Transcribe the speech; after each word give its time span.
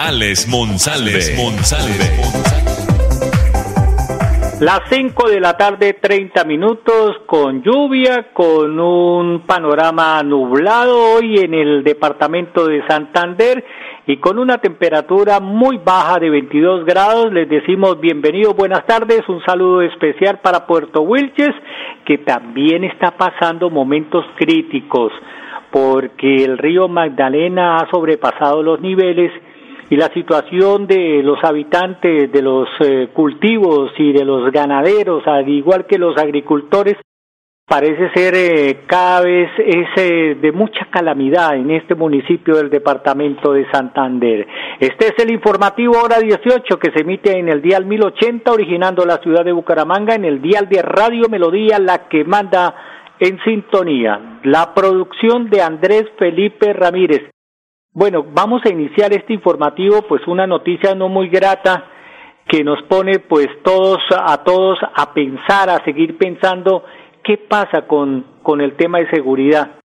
Alex 0.00 0.46
Monsalve. 0.46 1.34
Monsalve. 1.36 2.06
Las 4.60 4.82
5 4.90 5.28
de 5.28 5.40
la 5.40 5.56
tarde, 5.56 5.94
30 5.94 6.44
minutos, 6.44 7.16
con 7.26 7.64
lluvia, 7.64 8.28
con 8.32 8.78
un 8.78 9.40
panorama 9.40 10.22
nublado 10.22 11.16
hoy 11.16 11.38
en 11.38 11.52
el 11.52 11.82
departamento 11.82 12.68
de 12.68 12.86
Santander 12.86 13.64
y 14.06 14.18
con 14.18 14.38
una 14.38 14.58
temperatura 14.58 15.40
muy 15.40 15.78
baja 15.78 16.20
de 16.20 16.30
22 16.30 16.84
grados. 16.84 17.32
Les 17.32 17.48
decimos 17.48 17.98
bienvenidos, 18.00 18.54
buenas 18.54 18.86
tardes, 18.86 19.28
un 19.28 19.42
saludo 19.44 19.82
especial 19.82 20.38
para 20.38 20.64
Puerto 20.64 21.02
Wilches, 21.02 21.56
que 22.06 22.18
también 22.18 22.84
está 22.84 23.16
pasando 23.16 23.68
momentos 23.68 24.24
críticos, 24.36 25.10
porque 25.72 26.44
el 26.44 26.56
río 26.56 26.86
Magdalena 26.86 27.78
ha 27.78 27.90
sobrepasado 27.90 28.62
los 28.62 28.80
niveles 28.80 29.32
y 29.90 29.96
la 29.96 30.12
situación 30.12 30.86
de 30.86 31.22
los 31.22 31.42
habitantes 31.42 32.30
de 32.30 32.42
los 32.42 32.68
eh, 32.80 33.08
cultivos 33.14 33.90
y 33.98 34.12
de 34.12 34.24
los 34.24 34.52
ganaderos, 34.52 35.26
al 35.26 35.48
igual 35.48 35.86
que 35.86 35.98
los 35.98 36.16
agricultores, 36.18 36.96
parece 37.66 38.10
ser 38.14 38.34
eh, 38.34 38.80
cada 38.86 39.22
vez 39.22 39.50
es 39.58 39.88
eh, 39.96 40.36
de 40.40 40.52
mucha 40.52 40.86
calamidad 40.90 41.54
en 41.54 41.70
este 41.70 41.94
municipio 41.94 42.56
del 42.56 42.70
departamento 42.70 43.52
de 43.52 43.70
Santander. 43.70 44.46
Este 44.80 45.08
es 45.08 45.14
el 45.18 45.30
informativo 45.30 45.94
hora 46.02 46.18
18 46.18 46.78
que 46.78 46.90
se 46.92 47.02
emite 47.02 47.38
en 47.38 47.48
el 47.48 47.60
dial 47.60 47.84
1080 47.84 48.50
originando 48.50 49.04
la 49.04 49.18
ciudad 49.18 49.44
de 49.44 49.52
Bucaramanga 49.52 50.14
en 50.14 50.24
el 50.24 50.40
dial 50.40 50.68
de 50.68 50.80
Radio 50.82 51.28
Melodía 51.28 51.78
la 51.78 52.08
que 52.08 52.24
manda 52.24 52.74
en 53.20 53.38
sintonía. 53.44 54.40
La 54.44 54.74
producción 54.74 55.50
de 55.50 55.60
Andrés 55.60 56.04
Felipe 56.18 56.72
Ramírez. 56.72 57.30
Bueno, 57.98 58.24
vamos 58.32 58.62
a 58.64 58.68
iniciar 58.68 59.12
este 59.12 59.32
informativo 59.32 60.02
pues 60.02 60.24
una 60.28 60.46
noticia 60.46 60.94
no 60.94 61.08
muy 61.08 61.28
grata 61.28 61.84
que 62.46 62.62
nos 62.62 62.80
pone 62.84 63.18
pues 63.18 63.48
todos 63.64 63.98
a 64.16 64.44
todos 64.44 64.78
a 64.94 65.12
pensar, 65.12 65.68
a 65.68 65.84
seguir 65.84 66.16
pensando 66.16 66.84
¿Qué 67.24 67.38
pasa 67.38 67.88
con, 67.88 68.24
con 68.44 68.60
el 68.60 68.74
tema 68.76 68.98
de 69.00 69.10
seguridad 69.10 69.80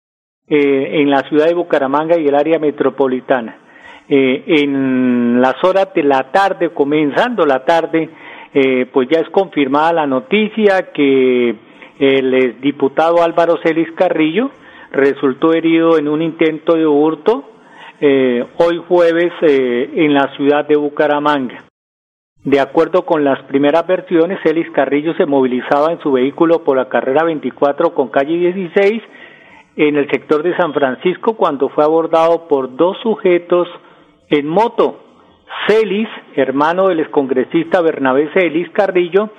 eh, 0.46 1.00
en 1.00 1.08
la 1.08 1.22
ciudad 1.22 1.46
de 1.46 1.54
Bucaramanga 1.54 2.18
y 2.18 2.26
el 2.26 2.34
área 2.34 2.58
metropolitana? 2.58 3.56
Eh, 4.06 4.44
en 4.46 5.40
las 5.40 5.54
horas 5.64 5.94
de 5.94 6.02
la 6.02 6.30
tarde, 6.32 6.68
comenzando 6.74 7.46
la 7.46 7.64
tarde, 7.64 8.10
eh, 8.52 8.84
pues 8.92 9.08
ya 9.10 9.20
es 9.20 9.30
confirmada 9.30 9.94
la 9.94 10.06
noticia 10.06 10.92
que 10.92 11.54
el 11.98 12.60
diputado 12.60 13.22
Álvaro 13.22 13.56
Celis 13.62 13.90
Carrillo 13.92 14.50
resultó 14.90 15.54
herido 15.54 15.96
en 15.96 16.08
un 16.08 16.20
intento 16.20 16.74
de 16.74 16.86
hurto 16.86 17.51
hoy 18.02 18.82
jueves 18.88 19.32
en 19.42 20.14
la 20.14 20.34
ciudad 20.36 20.66
de 20.66 20.76
Bucaramanga. 20.76 21.64
De 22.44 22.58
acuerdo 22.58 23.06
con 23.06 23.22
las 23.22 23.40
primeras 23.44 23.86
versiones, 23.86 24.40
Elis 24.44 24.68
Carrillo 24.72 25.14
se 25.14 25.26
movilizaba 25.26 25.92
en 25.92 26.00
su 26.00 26.10
vehículo 26.10 26.64
por 26.64 26.76
la 26.76 26.88
carrera 26.88 27.22
24 27.22 27.94
con 27.94 28.08
calle 28.08 28.36
16 28.36 29.02
en 29.76 29.96
el 29.96 30.10
sector 30.10 30.42
de 30.42 30.56
San 30.56 30.72
Francisco 30.72 31.36
cuando 31.36 31.68
fue 31.68 31.84
abordado 31.84 32.48
por 32.48 32.74
dos 32.76 32.96
sujetos 33.02 33.68
en 34.28 34.48
moto. 34.48 34.98
Celis, 35.68 36.08
hermano 36.34 36.88
del 36.88 37.00
excongresista 37.00 37.80
Bernabé 37.80 38.28
Celis 38.34 38.68
Carrillo, 38.70 39.30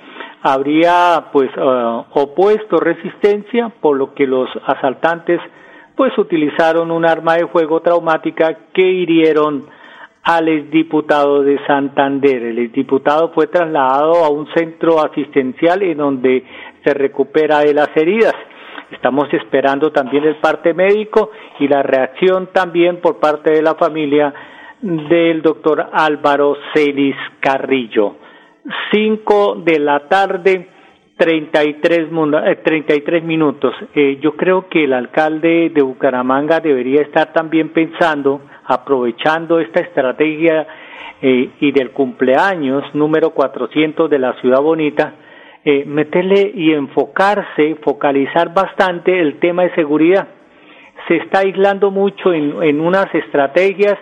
habría 0.42 1.26
pues 1.30 1.50
eh, 1.54 2.02
opuesto 2.14 2.78
resistencia, 2.78 3.68
por 3.80 3.98
lo 3.98 4.14
que 4.14 4.26
los 4.26 4.48
asaltantes 4.66 5.40
pues 5.96 6.16
utilizaron 6.18 6.90
un 6.90 7.04
arma 7.04 7.34
de 7.34 7.46
fuego 7.46 7.80
traumática 7.80 8.58
que 8.72 8.82
hirieron 8.82 9.66
al 10.24 10.48
exdiputado 10.48 11.42
de 11.42 11.58
Santander. 11.66 12.42
El 12.42 12.58
exdiputado 12.58 13.30
fue 13.32 13.46
trasladado 13.46 14.24
a 14.24 14.30
un 14.30 14.46
centro 14.54 15.04
asistencial 15.04 15.82
en 15.82 15.98
donde 15.98 16.44
se 16.82 16.94
recupera 16.94 17.60
de 17.60 17.74
las 17.74 17.88
heridas. 17.94 18.34
Estamos 18.90 19.32
esperando 19.32 19.92
también 19.92 20.24
el 20.24 20.36
parte 20.36 20.72
médico 20.72 21.30
y 21.58 21.68
la 21.68 21.82
reacción 21.82 22.48
también 22.52 23.00
por 23.00 23.18
parte 23.18 23.50
de 23.50 23.62
la 23.62 23.74
familia 23.74 24.32
del 24.80 25.42
doctor 25.42 25.88
Álvaro 25.92 26.56
Celis 26.74 27.16
Carrillo. 27.40 28.16
Cinco 28.92 29.56
de 29.56 29.78
la 29.78 30.08
tarde, 30.08 30.68
treinta 31.16 31.64
y 31.64 31.74
tres 31.74 32.08
eh, 32.08 33.20
minutos. 33.22 33.74
Eh, 33.94 34.18
yo 34.20 34.36
creo 34.36 34.68
que 34.68 34.84
el 34.84 34.92
alcalde 34.92 35.70
de 35.74 35.82
Bucaramanga 35.82 36.60
debería 36.60 37.02
estar 37.02 37.32
también 37.32 37.70
pensando 37.70 38.40
aprovechando 38.66 39.60
esta 39.60 39.80
estrategia 39.80 40.66
eh, 41.20 41.50
y 41.60 41.72
del 41.72 41.90
cumpleaños 41.90 42.82
número 42.94 43.30
400 43.30 44.10
de 44.10 44.18
la 44.18 44.34
ciudad 44.40 44.60
bonita, 44.60 45.14
eh, 45.64 45.84
meterle 45.86 46.52
y 46.54 46.72
enfocarse, 46.72 47.76
focalizar 47.82 48.52
bastante 48.52 49.20
el 49.20 49.38
tema 49.38 49.62
de 49.62 49.74
seguridad. 49.74 50.28
Se 51.08 51.16
está 51.16 51.40
aislando 51.40 51.90
mucho 51.90 52.32
en, 52.32 52.62
en 52.62 52.80
unas 52.80 53.14
estrategias, 53.14 53.96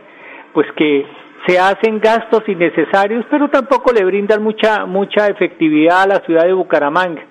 pues 0.52 0.66
que 0.76 1.06
se 1.46 1.58
hacen 1.58 2.00
gastos 2.00 2.42
innecesarios, 2.48 3.24
pero 3.30 3.48
tampoco 3.48 3.92
le 3.92 4.04
brindan 4.04 4.42
mucha, 4.42 4.86
mucha 4.86 5.26
efectividad 5.26 6.02
a 6.02 6.06
la 6.06 6.16
ciudad 6.24 6.44
de 6.44 6.52
Bucaramanga. 6.52 7.22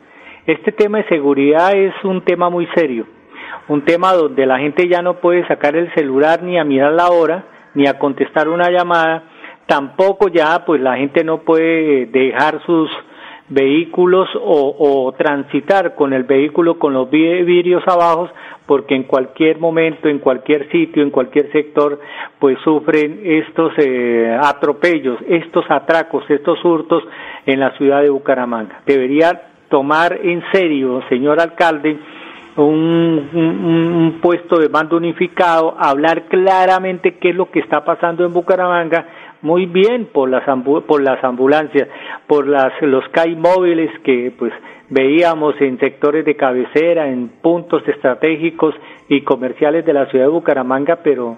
Este 0.45 0.71
tema 0.71 0.97
de 0.99 1.07
seguridad 1.07 1.73
es 1.73 1.93
un 2.03 2.23
tema 2.23 2.49
muy 2.49 2.67
serio 2.75 3.05
un 3.67 3.85
tema 3.85 4.13
donde 4.13 4.45
la 4.45 4.59
gente 4.59 4.87
ya 4.87 5.01
no 5.01 5.19
puede 5.19 5.47
sacar 5.47 5.75
el 5.75 5.93
celular 5.93 6.43
ni 6.43 6.59
a 6.59 6.63
mirar 6.63 6.91
la 6.91 7.09
hora, 7.09 7.45
ni 7.73 7.87
a 7.87 7.97
contestar 7.97 8.49
una 8.49 8.69
llamada, 8.69 9.23
tampoco 9.65 10.27
ya 10.27 10.65
pues 10.65 10.81
la 10.81 10.97
gente 10.97 11.23
no 11.23 11.39
puede 11.39 12.05
dejar 12.07 12.61
sus 12.65 12.89
vehículos 13.51 14.29
o, 14.41 15.13
transitar 15.17 15.93
con 15.95 16.13
el 16.13 16.23
vehículo 16.23 16.79
con 16.79 16.93
los 16.93 17.09
vidrios 17.09 17.83
abajo 17.85 18.29
porque 18.65 18.95
en 18.95 19.03
cualquier 19.03 19.59
momento, 19.59 20.07
en 20.07 20.19
cualquier 20.19 20.71
sitio, 20.71 21.03
en 21.03 21.09
cualquier 21.09 21.51
sector, 21.51 21.99
pues 22.39 22.57
sufren 22.63 23.19
estos 23.23 23.73
eh, 23.77 24.37
atropellos, 24.41 25.19
estos 25.27 25.65
atracos, 25.69 26.23
estos 26.29 26.63
hurtos 26.63 27.03
en 27.45 27.59
la 27.59 27.75
ciudad 27.77 28.01
de 28.01 28.09
Bucaramanga. 28.09 28.81
Debería 28.85 29.41
tomar 29.69 30.17
en 30.23 30.41
serio, 30.53 31.01
señor 31.09 31.41
alcalde, 31.41 31.97
un, 32.55 33.29
un, 33.33 34.19
puesto 34.21 34.57
de 34.59 34.69
mando 34.69 34.97
unificado, 34.97 35.75
hablar 35.77 36.23
claramente 36.23 37.17
qué 37.17 37.29
es 37.29 37.35
lo 37.35 37.49
que 37.49 37.59
está 37.59 37.83
pasando 37.83 38.25
en 38.25 38.33
Bucaramanga, 38.33 39.05
muy 39.41 39.65
bien 39.65 40.07
por 40.13 40.29
las 40.29 40.43
por 40.87 41.01
las 41.01 41.23
ambulancias, 41.23 41.87
por 42.27 42.47
las 42.47 42.73
los 42.81 43.07
CAI 43.09 43.35
móviles 43.35 43.91
que 44.03 44.31
pues 44.37 44.53
veíamos 44.89 45.55
en 45.61 45.79
sectores 45.79 46.25
de 46.25 46.35
cabecera, 46.35 47.07
en 47.07 47.29
puntos 47.29 47.87
estratégicos 47.87 48.75
y 49.07 49.21
comerciales 49.21 49.85
de 49.85 49.93
la 49.93 50.05
ciudad 50.07 50.25
de 50.25 50.31
Bucaramanga, 50.31 50.97
pero 51.03 51.37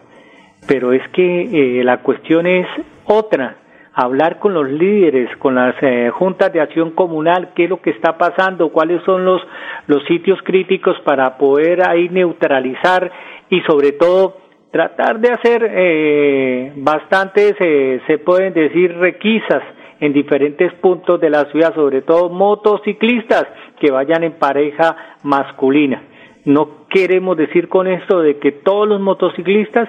pero 0.67 0.94
es 0.94 1.07
que 1.09 1.79
eh, 1.79 1.83
la 1.83 1.97
cuestión 1.97 2.47
es 2.47 2.67
otra. 3.05 3.57
Hablar 3.95 4.39
con 4.39 4.56
los 4.56 4.67
líderes, 4.67 5.29
con 5.38 5.53
las 5.53 5.75
eh, 5.81 6.09
juntas 6.11 6.51
de 6.51 6.61
acción 6.61 6.91
comunal, 6.91 7.51
qué 7.53 7.65
es 7.65 7.69
lo 7.69 7.79
que 7.79 7.91
está 7.91 8.17
pasando, 8.17 8.69
cuáles 8.69 9.03
son 9.03 9.23
los, 9.23 9.39
los 9.85 10.03
sitios 10.06 10.39
críticos 10.44 10.99
para 11.01 11.38
poder 11.38 11.88
ahí 11.88 12.09
neutralizar 12.09 13.11
y 13.51 13.61
sobre 13.61 13.91
todo 13.91 14.38
tratar 14.73 15.21
de 15.21 15.29
hacer 15.29 15.71
eh, 15.71 16.73
bastantes, 16.75 17.55
eh, 17.61 18.01
se 18.07 18.17
pueden 18.17 18.53
decir, 18.53 18.97
requisas 18.97 19.63
en 20.01 20.11
diferentes 20.11 20.73
puntos 20.81 21.21
de 21.21 21.29
la 21.29 21.45
ciudad, 21.45 21.73
sobre 21.73 22.01
todo 22.01 22.29
motociclistas 22.29 23.45
que 23.79 23.91
vayan 23.91 24.23
en 24.23 24.33
pareja 24.33 25.19
masculina. 25.23 26.03
No 26.43 26.87
queremos 26.89 27.37
decir 27.37 27.69
con 27.69 27.87
esto 27.87 28.19
de 28.19 28.39
que 28.39 28.51
todos 28.51 28.85
los 28.85 28.99
motociclistas 28.99 29.87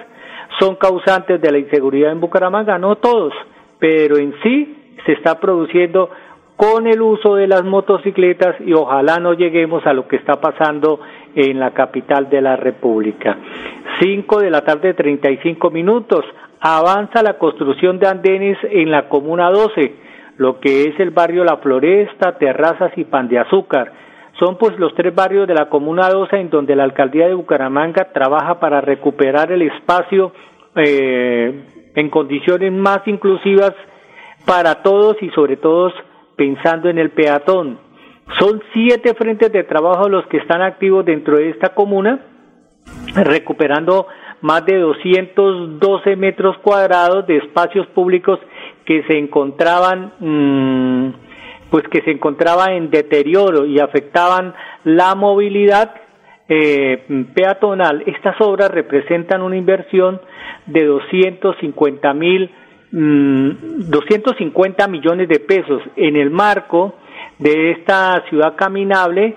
son 0.59 0.75
causantes 0.75 1.41
de 1.41 1.51
la 1.51 1.57
inseguridad 1.57 2.13
en 2.13 2.21
Bucaramanga, 2.21 2.77
no 2.77 2.95
todos 2.95 3.33
pero 3.79 4.17
en 4.17 4.33
sí 4.41 4.95
se 5.05 5.13
está 5.13 5.39
produciendo 5.39 6.09
con 6.55 6.87
el 6.87 7.01
uso 7.01 7.35
de 7.35 7.47
las 7.47 7.63
motocicletas 7.63 8.55
y 8.61 8.73
ojalá 8.73 9.19
no 9.19 9.33
lleguemos 9.33 9.85
a 9.85 9.93
lo 9.93 10.07
que 10.07 10.15
está 10.15 10.39
pasando 10.39 10.99
en 11.35 11.59
la 11.59 11.71
capital 11.71 12.29
de 12.29 12.41
la 12.41 12.55
República. 12.55 13.37
5 13.99 14.39
de 14.39 14.49
la 14.49 14.61
tarde, 14.61 14.93
35 14.93 15.69
minutos. 15.69 16.25
Avanza 16.59 17.21
la 17.21 17.37
construcción 17.37 17.99
de 17.99 18.07
andenes 18.07 18.57
en 18.63 18.89
la 18.89 19.07
Comuna 19.09 19.51
12, 19.51 19.93
lo 20.37 20.59
que 20.59 20.83
es 20.83 20.99
el 20.99 21.11
barrio 21.11 21.43
La 21.43 21.57
Floresta, 21.57 22.37
Terrazas 22.37 22.91
y 22.97 23.03
Pan 23.03 23.27
de 23.27 23.39
Azúcar. 23.39 23.91
Son 24.39 24.57
pues 24.57 24.77
los 24.79 24.93
tres 24.95 25.13
barrios 25.13 25.47
de 25.47 25.53
la 25.53 25.69
Comuna 25.69 26.09
12 26.09 26.37
en 26.37 26.49
donde 26.49 26.75
la 26.75 26.83
alcaldía 26.83 27.27
de 27.27 27.35
Bucaramanga 27.35 28.11
trabaja 28.11 28.59
para 28.59 28.81
recuperar 28.81 29.51
el 29.51 29.61
espacio 29.61 30.33
eh, 30.75 31.91
en 31.95 32.09
condiciones 32.09 32.71
más 32.73 33.07
inclusivas 33.07 33.73
para 34.45 34.83
todos 34.83 35.15
y 35.21 35.29
sobre 35.29 35.57
todo 35.57 35.91
pensando 36.35 36.89
en 36.89 36.99
el 36.99 37.11
peatón. 37.11 37.84
Son 38.39 38.61
siete 38.73 39.13
frentes 39.13 39.51
de 39.51 39.63
trabajo 39.63 40.09
los 40.09 40.25
que 40.27 40.37
están 40.37 40.61
activos 40.61 41.05
dentro 41.05 41.37
de 41.37 41.49
esta 41.49 41.69
comuna, 41.69 42.19
recuperando 43.15 44.07
más 44.41 44.65
de 44.65 44.77
212 44.77 46.15
metros 46.15 46.57
cuadrados 46.59 47.25
de 47.27 47.37
espacios 47.37 47.87
públicos 47.87 48.39
que 48.85 49.03
se 49.03 49.17
encontraban 49.17 50.13
mmm, 50.19 51.09
pues 51.69 51.83
que 51.89 52.01
se 52.01 52.11
encontraba 52.11 52.73
en 52.73 52.89
deterioro 52.89 53.65
y 53.65 53.79
afectaban 53.79 54.53
la 54.83 55.15
movilidad 55.15 55.95
eh, 56.47 57.25
peatonal. 57.33 58.03
Estas 58.05 58.39
obras 58.39 58.69
representan 58.69 59.41
una 59.41 59.57
inversión 59.57 60.21
de 60.67 60.85
250 60.85 62.13
mil, 62.13 62.51
250 62.91 64.87
mm, 64.87 64.91
millones 64.91 65.27
de 65.27 65.39
pesos 65.39 65.81
en 65.95 66.15
el 66.15 66.29
marco 66.29 66.95
de 67.39 67.71
esta 67.71 68.23
ciudad 68.29 68.55
caminable 68.55 69.35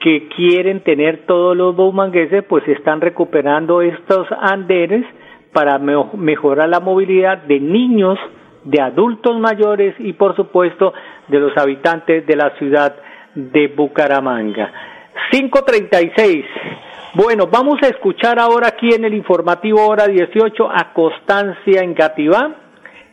que 0.00 0.28
quieren 0.28 0.80
tener 0.80 1.26
todos 1.26 1.56
los 1.56 1.76
baumangueses, 1.76 2.44
pues 2.44 2.66
están 2.68 3.00
recuperando 3.00 3.82
estos 3.82 4.26
andenes 4.40 5.04
para 5.52 5.78
mejorar 5.78 6.68
la 6.68 6.80
movilidad 6.80 7.38
de 7.38 7.60
niños, 7.60 8.18
de 8.64 8.80
adultos 8.80 9.38
mayores 9.38 9.94
y 9.98 10.12
por 10.12 10.36
supuesto 10.36 10.92
de 11.28 11.38
los 11.38 11.56
habitantes 11.56 12.26
de 12.26 12.36
la 12.36 12.50
ciudad 12.56 12.94
de 13.34 13.68
Bucaramanga. 13.68 14.72
536. 15.30 16.44
Bueno, 17.14 17.48
vamos 17.50 17.78
a 17.82 17.88
escuchar 17.88 18.38
ahora 18.38 18.68
aquí 18.68 18.94
en 18.94 19.04
el 19.04 19.14
informativo 19.14 19.86
hora 19.86 20.06
18 20.06 20.70
a 20.70 20.92
Constancia 20.92 21.82
Engativá, 21.82 22.54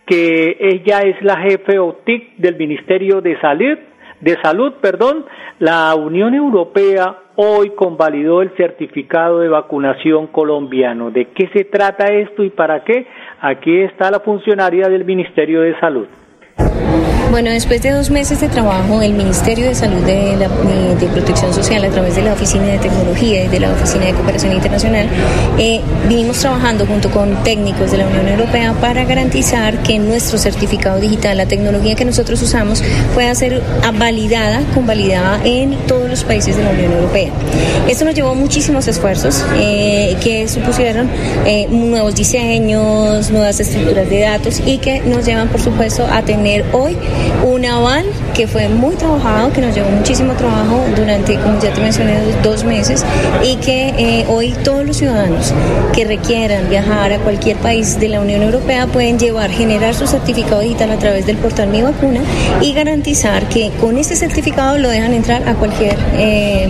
que 0.05 0.57
ella 0.59 0.99
es 0.99 1.21
la 1.21 1.37
jefe 1.37 1.79
OTIC 1.79 2.37
del 2.37 2.55
Ministerio 2.55 3.21
de 3.21 3.39
Salud, 3.41 3.77
de 4.21 4.37
Salud, 4.41 4.73
perdón, 4.81 5.25
la 5.59 5.93
Unión 5.95 6.33
Europea 6.33 7.17
hoy 7.35 7.71
convalidó 7.75 8.41
el 8.41 8.49
certificado 8.57 9.39
de 9.39 9.49
vacunación 9.49 10.27
colombiano. 10.27 11.11
¿De 11.11 11.25
qué 11.29 11.49
se 11.53 11.65
trata 11.65 12.07
esto 12.07 12.43
y 12.43 12.49
para 12.49 12.83
qué? 12.83 13.05
Aquí 13.41 13.81
está 13.81 14.09
la 14.09 14.19
funcionaria 14.19 14.87
del 14.87 15.05
Ministerio 15.05 15.61
de 15.61 15.79
Salud. 15.79 16.07
Bueno, 17.29 17.51
después 17.51 17.81
de 17.81 17.91
dos 17.91 18.09
meses 18.09 18.39
de 18.39 18.47
trabajo, 18.47 19.01
el 19.01 19.13
Ministerio 19.13 19.67
de 19.67 19.75
Salud 19.75 20.01
de, 20.03 20.37
la, 20.37 20.47
de 20.47 21.07
Protección 21.07 21.53
Social, 21.53 21.83
a 21.83 21.89
través 21.89 22.15
de 22.15 22.21
la 22.21 22.33
Oficina 22.33 22.65
de 22.65 22.79
Tecnología 22.79 23.43
y 23.43 23.47
de 23.49 23.59
la 23.59 23.71
Oficina 23.73 24.05
de 24.05 24.13
Cooperación 24.13 24.53
Internacional, 24.53 25.09
eh, 25.59 25.81
vinimos 26.07 26.39
trabajando 26.39 26.85
junto 26.85 27.11
con 27.11 27.43
técnicos 27.43 27.91
de 27.91 27.97
la 27.97 28.07
Unión 28.07 28.29
Europea 28.29 28.73
para 28.79 29.03
garantizar 29.03 29.83
que 29.83 29.99
nuestro 29.99 30.37
certificado 30.37 30.99
digital, 31.01 31.37
la 31.37 31.45
tecnología 31.45 31.95
que 31.95 32.05
nosotros 32.05 32.41
usamos, 32.41 32.81
pueda 33.13 33.35
ser 33.35 33.61
validada, 33.99 34.61
convalidada 34.73 35.41
en 35.43 35.75
todos 35.85 36.09
los 36.09 36.23
países 36.23 36.55
de 36.55 36.63
la 36.63 36.69
Unión 36.69 36.93
Europea. 36.93 37.29
Esto 37.89 38.05
nos 38.05 38.15
llevó 38.15 38.35
muchísimos 38.35 38.87
esfuerzos 38.87 39.43
eh, 39.57 40.15
que 40.23 40.47
supusieron 40.47 41.09
eh, 41.45 41.67
nuevos 41.69 42.15
diseños, 42.15 43.29
nuevas 43.31 43.59
estructuras 43.59 44.09
de 44.09 44.21
datos 44.21 44.61
y 44.65 44.77
que 44.77 45.01
nos 45.01 45.25
llevan, 45.25 45.49
por 45.49 45.61
supuesto, 45.61 46.07
a 46.09 46.21
tener 46.21 46.65
hoy 46.71 46.97
un 47.43 47.65
aval 47.65 48.05
que 48.33 48.47
fue 48.47 48.67
muy 48.67 48.95
trabajado, 48.95 49.51
que 49.51 49.61
nos 49.61 49.73
llevó 49.73 49.89
muchísimo 49.89 50.33
trabajo 50.33 50.83
durante, 50.95 51.35
como 51.39 51.59
ya 51.59 51.73
te 51.73 51.81
mencioné, 51.81 52.17
dos 52.43 52.63
meses 52.63 53.05
y 53.43 53.55
que 53.57 53.89
eh, 53.97 54.25
hoy 54.27 54.53
todos 54.63 54.85
los 54.85 54.97
ciudadanos 54.97 55.53
que 55.93 56.05
requieran 56.05 56.69
viajar 56.69 57.13
a 57.13 57.19
cualquier 57.19 57.57
país 57.57 57.99
de 57.99 58.09
la 58.09 58.21
Unión 58.21 58.41
Europea 58.41 58.87
pueden 58.87 59.17
llevar, 59.17 59.49
generar 59.49 59.95
su 59.95 60.07
certificado 60.07 60.61
digital 60.61 60.91
a 60.91 60.97
través 60.97 61.25
del 61.25 61.37
portal 61.37 61.69
Mi 61.69 61.81
Vacuna 61.81 62.21
y 62.61 62.73
garantizar 62.73 63.47
que 63.49 63.71
con 63.79 63.97
ese 63.97 64.15
certificado 64.15 64.77
lo 64.77 64.89
dejan 64.89 65.13
entrar 65.13 65.47
a 65.47 65.55
cualquier 65.55 65.97
eh, 66.13 66.69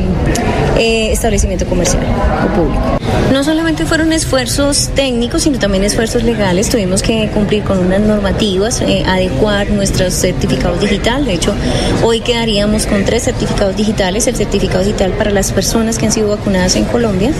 eh, 0.77 1.11
establecimiento 1.11 1.65
comercial 1.65 2.03
o 2.45 2.55
público. 2.55 2.97
No 3.31 3.43
solamente 3.43 3.85
fueron 3.85 4.13
esfuerzos 4.13 4.89
técnicos, 4.95 5.43
sino 5.43 5.59
también 5.59 5.83
esfuerzos 5.83 6.23
legales. 6.23 6.69
Tuvimos 6.69 7.01
que 7.01 7.29
cumplir 7.33 7.63
con 7.63 7.79
unas 7.79 7.99
normativas, 7.99 8.81
adecuar 9.05 9.69
nuestros 9.69 10.13
certificados 10.13 10.79
digitales. 10.79 11.27
De 11.27 11.33
hecho, 11.33 11.53
hoy 12.03 12.21
quedaríamos 12.21 12.85
con 12.87 13.03
tres 13.03 13.23
certificados 13.23 13.75
digitales. 13.75 14.27
El 14.27 14.35
certificado 14.35 14.83
digital 14.83 15.11
para 15.11 15.31
las 15.31 15.51
personas 15.51 15.97
que 15.97 16.05
han 16.05 16.11
sido 16.11 16.29
vacunadas 16.29 16.75
en 16.75 16.85
Colombia, 16.85 17.31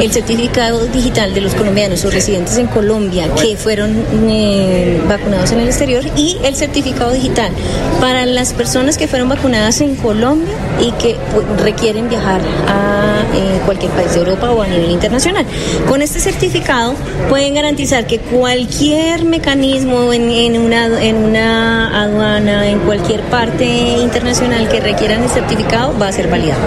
el 0.00 0.12
certificado 0.12 0.86
digital 0.86 1.34
de 1.34 1.40
los 1.40 1.54
colombianos 1.54 2.04
o 2.04 2.10
residentes 2.10 2.56
en 2.56 2.66
Colombia 2.66 3.28
que 3.40 3.56
fueron 3.56 4.04
eh, 4.28 5.00
vacunados 5.08 5.52
en 5.52 5.60
el 5.60 5.68
exterior 5.68 6.04
y 6.16 6.38
el 6.44 6.54
certificado 6.56 7.12
digital 7.12 7.52
para 8.00 8.26
las 8.26 8.52
personas 8.52 8.96
que 8.96 9.08
fueron 9.08 9.28
vacunadas 9.28 9.80
en 9.80 9.96
Colombia 9.96 10.54
y 10.80 10.92
que 10.92 11.16
requieren 11.62 12.08
viajar 12.08 12.40
a 12.68 13.24
eh, 13.34 13.60
cualquier 13.64 13.90
país 13.92 14.14
de 14.14 14.20
Europa 14.20 14.50
o 14.50 14.62
a 14.62 14.66
nivel 14.66 14.90
internacional. 14.90 15.44
Con 15.88 16.02
este 16.02 16.20
certificado 16.20 16.94
pueden 17.28 17.54
garantizar 17.54 18.06
que 18.06 18.18
cualquier 18.18 19.24
mecanismo 19.24 20.12
en, 20.12 20.30
en 20.30 20.60
una, 20.60 21.02
en 21.02 21.16
una 21.16 22.02
aduana, 22.02 22.68
en 22.68 22.80
cualquier 22.80 23.22
parte 23.30 23.64
internacional 23.64 24.68
que 24.68 24.80
requieran 24.80 25.22
el 25.22 25.28
certificado 25.28 25.98
va 25.98 26.08
a 26.08 26.12
ser 26.12 26.30
validado. 26.30 26.60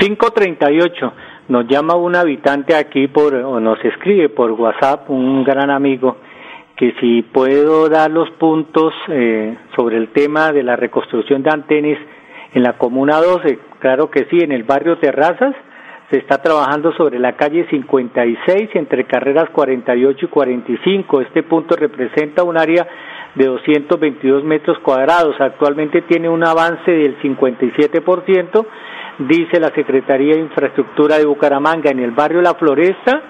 538. 0.00 1.12
Nos 1.48 1.68
llama 1.68 1.94
un 1.94 2.16
habitante 2.16 2.74
aquí 2.74 3.08
por, 3.08 3.34
o 3.34 3.60
nos 3.60 3.84
escribe 3.84 4.28
por 4.28 4.50
WhatsApp, 4.52 5.10
un 5.10 5.44
gran 5.44 5.70
amigo, 5.70 6.16
que 6.76 6.94
si 7.00 7.22
puedo 7.22 7.88
dar 7.88 8.10
los 8.10 8.30
puntos 8.32 8.92
eh, 9.08 9.56
sobre 9.76 9.96
el 9.96 10.08
tema 10.08 10.52
de 10.52 10.62
la 10.62 10.76
reconstrucción 10.76 11.42
de 11.42 11.50
antenas 11.50 11.98
en 12.54 12.62
la 12.62 12.78
Comuna 12.78 13.20
12. 13.20 13.58
Claro 13.82 14.08
que 14.08 14.26
sí, 14.30 14.38
en 14.38 14.52
el 14.52 14.62
barrio 14.62 14.96
Terrazas 14.98 15.56
se 16.08 16.18
está 16.18 16.38
trabajando 16.38 16.92
sobre 16.92 17.18
la 17.18 17.32
calle 17.32 17.66
56 17.68 18.70
entre 18.74 19.06
carreras 19.06 19.50
48 19.50 20.24
y 20.24 20.28
45. 20.28 21.20
Este 21.22 21.42
punto 21.42 21.74
representa 21.74 22.44
un 22.44 22.56
área 22.56 22.86
de 23.34 23.44
222 23.44 24.44
metros 24.44 24.78
cuadrados. 24.84 25.34
Actualmente 25.40 26.02
tiene 26.02 26.28
un 26.28 26.44
avance 26.44 26.92
del 26.92 27.20
57%, 27.20 28.66
dice 29.18 29.58
la 29.58 29.74
Secretaría 29.74 30.34
de 30.34 30.42
Infraestructura 30.42 31.18
de 31.18 31.26
Bucaramanga. 31.26 31.90
En 31.90 31.98
el 31.98 32.12
barrio 32.12 32.40
La 32.40 32.54
Floresta 32.54 33.20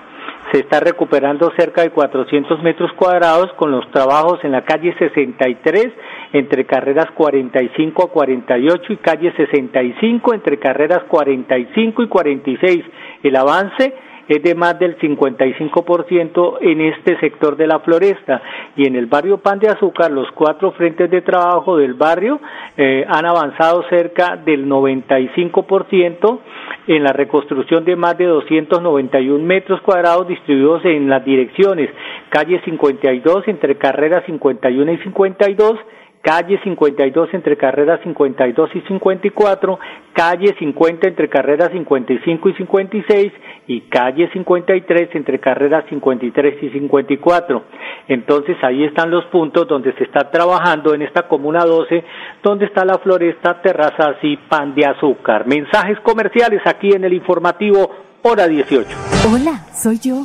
se 0.53 0.61
está 0.61 0.81
recuperando 0.81 1.51
cerca 1.57 1.83
de 1.83 1.91
400 1.91 2.63
metros 2.63 2.93
cuadrados 2.93 3.51
con 3.55 3.71
los 3.71 3.91
trabajos 3.91 4.39
en 4.45 4.53
la 4.53 4.65
calle 4.65 4.95
63 4.99 5.89
entre 6.35 6.67
carreras 6.67 7.11
45 7.13 8.05
a 8.05 8.11
48 8.11 8.93
y 8.93 8.97
calle 8.99 9.33
65 9.35 10.35
entre 10.35 10.59
carreras 10.59 11.05
45 11.09 12.03
y 12.03 12.09
46. 12.09 12.85
El 13.23 13.37
avance 13.37 13.95
es 14.29 14.43
de 14.43 14.55
más 14.55 14.79
del 14.79 14.99
55% 14.99 16.59
en 16.61 16.81
este 16.81 17.19
sector 17.19 17.57
de 17.57 17.67
la 17.67 17.81
floresta. 17.81 18.43
Y 18.77 18.87
en 18.87 18.97
el 18.97 19.07
barrio 19.07 19.39
Pan 19.39 19.59
de 19.59 19.69
Azúcar 19.69 20.11
los 20.11 20.31
cuatro 20.33 20.73
frentes 20.73 21.11
de 21.11 21.23
trabajo 21.23 21.77
del 21.77 21.95
barrio 21.95 22.41
eh, 22.77 23.05
han 23.09 23.27
avanzado 23.27 23.85
cerca 23.89 24.37
del 24.37 24.67
95% 24.67 26.39
en 26.87 27.03
la 27.05 27.13
reconstrucción 27.13 27.85
de 27.85 27.97
más 27.97 28.17
de 28.19 28.27
291 28.27 29.45
metros 29.45 29.81
cuadrados 29.83 30.29
distribuidos 30.29 30.85
en 30.85 31.09
las 31.09 31.25
direcciones. 31.25 31.91
Calle 32.29 32.61
52 32.65 33.49
entre 33.49 33.77
carreras 33.77 34.25
51 34.27 34.93
y 34.93 34.99
52 34.99 35.79
calle 36.23 36.59
52 36.63 37.35
entre 37.35 37.57
carreras 37.57 38.01
52 38.03 38.71
y 38.75 38.81
54, 38.83 39.79
calle 40.13 40.55
50 40.59 41.09
entre 41.09 41.29
carreras 41.29 41.71
55 41.73 42.49
y 42.49 42.55
56 42.55 43.33
y 43.67 43.81
calle 43.83 44.31
53 44.33 45.15
entre 45.15 45.41
carreras 45.41 45.85
53 45.91 46.63
y 46.63 46.71
54. 46.71 47.65
Entonces 48.09 48.57
ahí 48.63 48.85
están 48.85 49.11
los 49.11 49.25
puntos 49.27 49.67
donde 49.67 49.93
se 49.95 50.05
está 50.05 50.31
trabajando 50.31 50.95
en 50.95 51.03
esta 51.03 51.29
comuna 51.29 51.65
12, 51.65 52.05
donde 52.43 52.67
está 52.67 52.85
la 52.85 52.99
floresta, 52.99 53.61
terrazas 53.61 54.17
y 54.23 54.37
pan 54.37 54.75
de 54.75 54.87
azúcar. 54.87 55.47
Mensajes 55.47 55.99
comerciales 56.01 56.63
aquí 56.65 56.91
en 56.93 57.05
el 57.05 57.13
informativo 57.13 57.91
hora 58.23 58.47
18. 58.47 58.89
Hola, 59.33 59.67
soy 59.75 59.99
yo. 59.99 60.25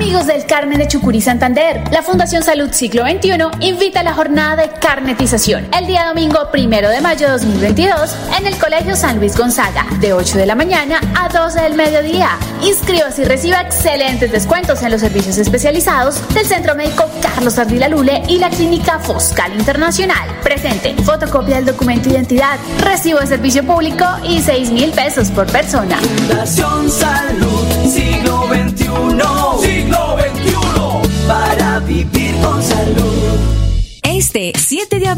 Amigos 0.00 0.26
del 0.26 0.46
Carmen 0.46 0.78
de 0.78 0.88
Chucurí 0.88 1.20
Santander, 1.20 1.82
la 1.92 2.02
Fundación 2.02 2.42
Salud 2.42 2.72
Siglo 2.72 3.02
XXI 3.02 3.32
invita 3.60 4.00
a 4.00 4.02
la 4.02 4.14
jornada 4.14 4.56
de 4.56 4.70
carnetización 4.70 5.68
el 5.78 5.86
día 5.86 6.06
domingo 6.06 6.50
primero 6.50 6.88
de 6.88 7.02
mayo 7.02 7.26
de 7.26 7.32
2022 7.32 8.16
en 8.38 8.46
el 8.46 8.56
Colegio 8.56 8.96
San 8.96 9.18
Luis 9.18 9.36
Gonzaga, 9.36 9.84
de 10.00 10.14
8 10.14 10.38
de 10.38 10.46
la 10.46 10.54
mañana 10.54 11.00
a 11.14 11.28
12 11.28 11.60
del 11.60 11.74
mediodía. 11.74 12.30
Inscríbase 12.62 13.20
y 13.20 13.24
reciba 13.26 13.60
excelentes 13.60 14.32
descuentos 14.32 14.80
en 14.82 14.90
los 14.90 15.02
servicios 15.02 15.36
especializados 15.36 16.26
del 16.32 16.46
Centro 16.46 16.74
Médico 16.74 17.04
Carlos 17.20 17.58
Ardila 17.58 17.90
Lule 17.90 18.22
y 18.26 18.38
la 18.38 18.48
Clínica 18.48 19.00
Foscal 19.00 19.52
Internacional. 19.52 20.30
Presente, 20.42 20.94
fotocopia 21.04 21.56
del 21.56 21.66
documento 21.66 22.08
de 22.08 22.14
identidad, 22.14 22.58
recibo 22.82 23.18
de 23.18 23.26
servicio 23.26 23.66
público 23.66 24.06
y 24.26 24.40
6 24.40 24.70
mil 24.70 24.92
pesos 24.92 25.30
por 25.30 25.46
persona. 25.52 25.98
Fundación 25.98 26.90
Salud 26.90 27.66
Siglo 27.86 28.48
XXI 28.48 29.49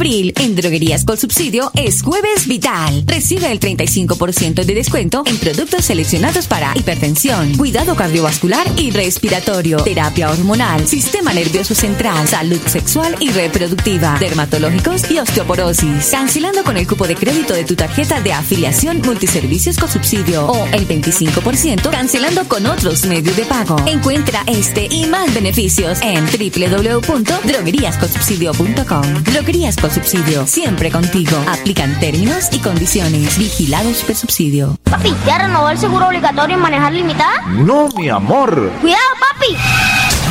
abril 0.03 0.35
en 0.41 0.57
Droguerías 0.57 1.05
con 1.05 1.17
Subsidio 1.17 1.71
es 1.77 2.03
Jueves 2.03 2.49
Vital. 2.49 3.05
Recibe 3.07 3.53
el 3.53 3.61
35% 3.61 4.65
de 4.65 4.75
descuento 4.75 5.23
en 5.25 5.39
productos 5.39 5.85
seleccionados 5.85 6.49
para 6.49 6.77
hipertensión, 6.77 7.57
cuidado 7.57 7.95
cardiovascular 7.95 8.67
y 8.77 8.91
respiratorio, 8.91 9.77
terapia 9.77 10.33
hormonal, 10.33 10.89
sistema 10.89 11.33
nervioso 11.33 11.77
central, 11.77 12.27
salud 12.27 12.59
sexual 12.67 13.15
y 13.21 13.31
reproductiva, 13.31 14.17
dermatológicos 14.19 15.09
y 15.09 15.21
osteoporosis. 15.21 16.09
Cancelando 16.11 16.65
con 16.65 16.77
el 16.77 16.89
cupo 16.89 17.07
de 17.07 17.15
crédito 17.15 17.55
de 17.55 17.63
tu 17.63 17.77
tarjeta 17.77 18.21
de 18.21 18.33
afiliación 18.33 19.03
multiservicios 19.03 19.79
con 19.79 19.89
subsidio 19.89 20.47
o 20.47 20.67
el 20.73 20.89
25% 20.89 21.93
cancelando 21.93 22.43
con 22.49 22.67
otros 22.67 23.07
medios 23.07 23.37
de 23.37 23.45
pago. 23.45 23.77
Encuentra 23.87 24.43
este 24.49 24.89
y 24.91 25.07
más 25.07 25.33
beneficios 25.33 26.01
en 26.03 26.27
www.drogueríasconsubsidio.com. 26.27 29.23
Droguerías 29.23 29.77
con 29.77 29.92
subsidio. 29.93 30.47
Siempre 30.47 30.91
contigo. 30.91 31.37
Aplican 31.49 31.99
términos 32.01 32.49
y 32.53 32.59
condiciones. 32.59 33.39
Vigilados 33.39 34.03
por 34.03 34.17
subsidio. 34.17 34.79
Papi, 34.85 35.15
¿ya 35.27 35.39
renovó 35.39 35.69
el 35.69 35.79
seguro 35.79 36.07
obligatorio 36.09 36.57
en 36.57 36.63
manejar 36.63 36.93
limitada? 36.93 37.43
No, 37.49 37.89
mi 37.97 38.09
amor. 38.09 38.71
Cuidado, 38.81 39.03
papi. 39.21 40.02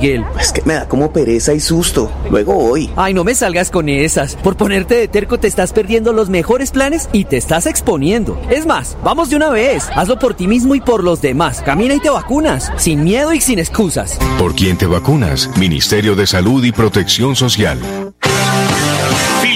Miguel? 0.00 0.24
Es 0.40 0.52
que 0.52 0.62
me 0.62 0.74
da 0.74 0.88
como 0.88 1.12
pereza 1.12 1.52
y 1.52 1.60
susto. 1.60 2.10
Luego 2.30 2.54
voy. 2.54 2.90
Ay, 2.96 3.12
no 3.12 3.22
me 3.22 3.34
salgas 3.34 3.70
con 3.70 3.88
esas. 3.88 4.34
Por 4.36 4.56
ponerte 4.56 4.94
de 4.94 5.08
terco 5.08 5.38
te 5.38 5.46
estás 5.46 5.72
perdiendo 5.72 6.12
los 6.12 6.30
mejores 6.30 6.70
planes 6.70 7.08
y 7.12 7.24
te 7.24 7.36
estás 7.36 7.66
exponiendo. 7.66 8.40
Es 8.50 8.66
más, 8.66 8.96
vamos 9.04 9.30
de 9.30 9.36
una 9.36 9.50
vez. 9.50 9.88
Hazlo 9.94 10.18
por 10.18 10.34
ti 10.34 10.46
mismo 10.46 10.74
y 10.74 10.80
por 10.80 11.04
los 11.04 11.20
demás. 11.20 11.60
Camina 11.62 11.94
y 11.94 12.00
te 12.00 12.10
vacunas. 12.10 12.72
Sin 12.76 13.04
miedo 13.04 13.32
y 13.32 13.40
sin 13.40 13.58
excusas. 13.58 14.18
¿Por 14.38 14.54
quién 14.54 14.78
te 14.78 14.86
vacunas? 14.86 15.50
Ministerio 15.58 16.16
de 16.16 16.26
Salud 16.26 16.64
y 16.64 16.72
Protección 16.72 17.36
Social. 17.36 17.78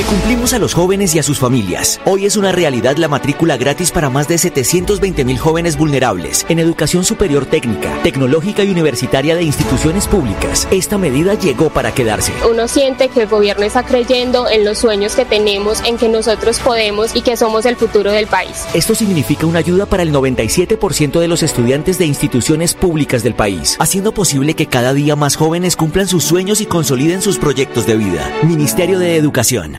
Le 0.00 0.06
cumplimos 0.06 0.54
a 0.54 0.58
los 0.58 0.72
jóvenes 0.72 1.14
y 1.14 1.18
a 1.18 1.22
sus 1.22 1.38
familias. 1.38 2.00
Hoy 2.06 2.24
es 2.24 2.38
una 2.38 2.52
realidad 2.52 2.96
la 2.96 3.06
matrícula 3.06 3.58
gratis 3.58 3.90
para 3.90 4.08
más 4.08 4.28
de 4.28 4.38
720 4.38 5.26
mil 5.26 5.38
jóvenes 5.38 5.76
vulnerables 5.76 6.46
en 6.48 6.58
educación 6.58 7.04
superior 7.04 7.44
técnica, 7.44 8.00
tecnológica 8.02 8.64
y 8.64 8.70
universitaria 8.70 9.36
de 9.36 9.42
instituciones 9.42 10.06
públicas. 10.06 10.66
Esta 10.70 10.96
medida 10.96 11.34
llegó 11.34 11.68
para 11.68 11.92
quedarse. 11.92 12.32
Uno 12.50 12.66
siente 12.66 13.08
que 13.08 13.20
el 13.20 13.28
gobierno 13.28 13.66
está 13.66 13.82
creyendo 13.82 14.48
en 14.48 14.64
los 14.64 14.78
sueños 14.78 15.14
que 15.14 15.26
tenemos, 15.26 15.82
en 15.84 15.98
que 15.98 16.08
nosotros 16.08 16.60
podemos 16.60 17.14
y 17.14 17.20
que 17.20 17.36
somos 17.36 17.66
el 17.66 17.76
futuro 17.76 18.10
del 18.10 18.26
país. 18.26 18.64
Esto 18.72 18.94
significa 18.94 19.44
una 19.44 19.58
ayuda 19.58 19.84
para 19.84 20.02
el 20.02 20.14
97% 20.14 21.20
de 21.20 21.28
los 21.28 21.42
estudiantes 21.42 21.98
de 21.98 22.06
instituciones 22.06 22.72
públicas 22.72 23.22
del 23.22 23.34
país, 23.34 23.76
haciendo 23.78 24.14
posible 24.14 24.54
que 24.54 24.64
cada 24.64 24.94
día 24.94 25.14
más 25.14 25.36
jóvenes 25.36 25.76
cumplan 25.76 26.08
sus 26.08 26.24
sueños 26.24 26.62
y 26.62 26.64
consoliden 26.64 27.20
sus 27.20 27.36
proyectos 27.36 27.86
de 27.86 27.98
vida. 27.98 28.26
Ministerio 28.44 28.98
de 28.98 29.16
Educación. 29.16 29.78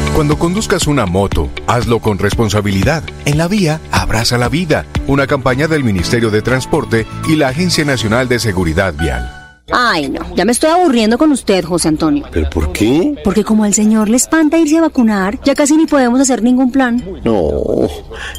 Cuando 0.15 0.37
conduzcas 0.37 0.87
una 0.87 1.05
moto, 1.05 1.49
hazlo 1.67 1.99
con 1.99 2.19
responsabilidad. 2.19 3.01
En 3.25 3.37
la 3.37 3.47
vía, 3.47 3.79
abraza 3.91 4.37
la 4.37 4.49
vida. 4.49 4.85
Una 5.07 5.25
campaña 5.25 5.67
del 5.67 5.85
Ministerio 5.85 6.29
de 6.29 6.41
Transporte 6.41 7.07
y 7.29 7.37
la 7.37 7.47
Agencia 7.47 7.85
Nacional 7.85 8.27
de 8.27 8.39
Seguridad 8.39 8.93
Vial. 8.93 9.41
Ay, 9.71 10.09
no, 10.09 10.35
ya 10.35 10.43
me 10.43 10.51
estoy 10.51 10.69
aburriendo 10.69 11.17
con 11.17 11.31
usted, 11.31 11.63
José 11.63 11.87
Antonio. 11.87 12.25
¿Pero 12.29 12.49
por 12.49 12.73
qué? 12.73 13.15
Porque 13.23 13.45
como 13.45 13.63
al 13.63 13.73
señor 13.73 14.09
le 14.09 14.17
espanta 14.17 14.57
irse 14.57 14.77
a 14.77 14.81
vacunar, 14.81 15.39
ya 15.43 15.55
casi 15.55 15.77
ni 15.77 15.85
podemos 15.85 16.19
hacer 16.19 16.43
ningún 16.43 16.71
plan. 16.73 17.01
No, 17.23 17.87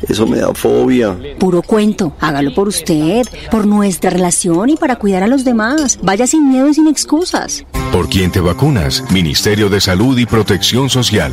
eso 0.07 0.27
me 0.27 0.39
da 0.39 0.53
fobia. 0.53 1.17
Puro 1.39 1.63
cuento, 1.63 2.15
hágalo 2.21 2.55
por 2.55 2.69
usted, 2.69 3.23
por 3.51 3.67
nuestra 3.67 4.11
relación 4.11 4.69
y 4.69 4.77
para 4.77 4.97
cuidar 4.97 5.23
a 5.23 5.27
los 5.27 5.43
demás. 5.45 5.99
Vaya 6.03 6.27
sin 6.27 6.51
miedo 6.51 6.69
y 6.69 6.75
sin 6.75 6.87
excusas. 6.87 7.65
¿Por 7.93 8.09
quién 8.09 8.31
te 8.31 8.41
vacunas? 8.41 9.05
Ministerio 9.11 9.71
de 9.71 9.81
Salud 9.81 10.19
y 10.19 10.27
Protección 10.27 10.91
Social. 10.91 11.33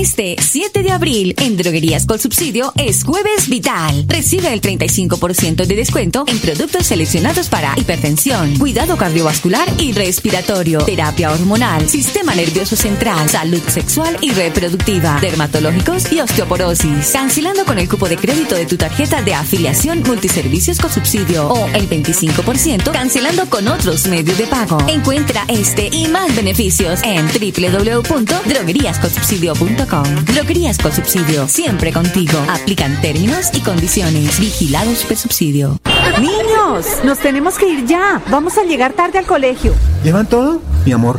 Este 0.00 0.36
7 0.40 0.82
de 0.82 0.90
abril 0.92 1.34
en 1.36 1.58
Droguerías 1.58 2.06
con 2.06 2.18
Subsidio 2.18 2.72
es 2.78 3.04
Jueves 3.04 3.50
Vital. 3.50 4.06
Recibe 4.08 4.50
el 4.50 4.62
35% 4.62 5.66
de 5.66 5.76
descuento 5.76 6.24
en 6.26 6.38
productos 6.38 6.86
seleccionados 6.86 7.50
para 7.50 7.74
hipertensión, 7.76 8.56
cuidado 8.56 8.96
cardiovascular 8.96 9.68
y 9.76 9.92
respiratorio, 9.92 10.78
terapia 10.78 11.30
hormonal, 11.30 11.86
sistema 11.86 12.34
nervioso 12.34 12.76
central, 12.76 13.28
salud 13.28 13.60
sexual 13.68 14.16
y 14.22 14.32
reproductiva, 14.32 15.20
dermatológicos 15.20 16.10
y 16.10 16.20
osteoporosis. 16.20 17.10
Cancelando 17.12 17.66
con 17.66 17.78
el 17.78 17.86
cupo 17.86 18.08
de 18.08 18.16
crédito 18.16 18.54
de 18.54 18.64
tu 18.64 18.78
tarjeta 18.78 19.20
de 19.20 19.34
afiliación 19.34 20.02
multiservicios 20.02 20.78
con 20.78 20.90
subsidio 20.90 21.46
o 21.46 21.66
el 21.74 21.90
25% 21.90 22.90
cancelando 22.90 23.50
con 23.50 23.68
otros 23.68 24.06
medios 24.06 24.38
de 24.38 24.46
pago. 24.46 24.78
Encuentra 24.88 25.44
este 25.48 25.90
y 25.92 26.08
más 26.08 26.34
beneficios 26.34 27.00
en 27.02 27.26
www.drogueríasconsubsidio.com. 27.26 29.89
Droguerías 29.90 30.78
con 30.78 30.92
subsidio, 30.92 31.48
siempre 31.48 31.92
contigo. 31.92 32.38
Aplican 32.48 33.00
términos 33.00 33.50
y 33.52 33.60
condiciones. 33.60 34.38
Vigilados 34.38 35.02
por 35.04 35.16
subsidio. 35.16 35.80
Niños, 36.20 36.86
nos 37.04 37.18
tenemos 37.18 37.58
que 37.58 37.68
ir 37.68 37.86
ya. 37.86 38.22
Vamos 38.30 38.56
a 38.56 38.62
llegar 38.62 38.92
tarde 38.92 39.18
al 39.18 39.26
colegio. 39.26 39.74
¿Llevan 40.04 40.28
todo? 40.28 40.62
Mi 40.86 40.92
amor, 40.92 41.18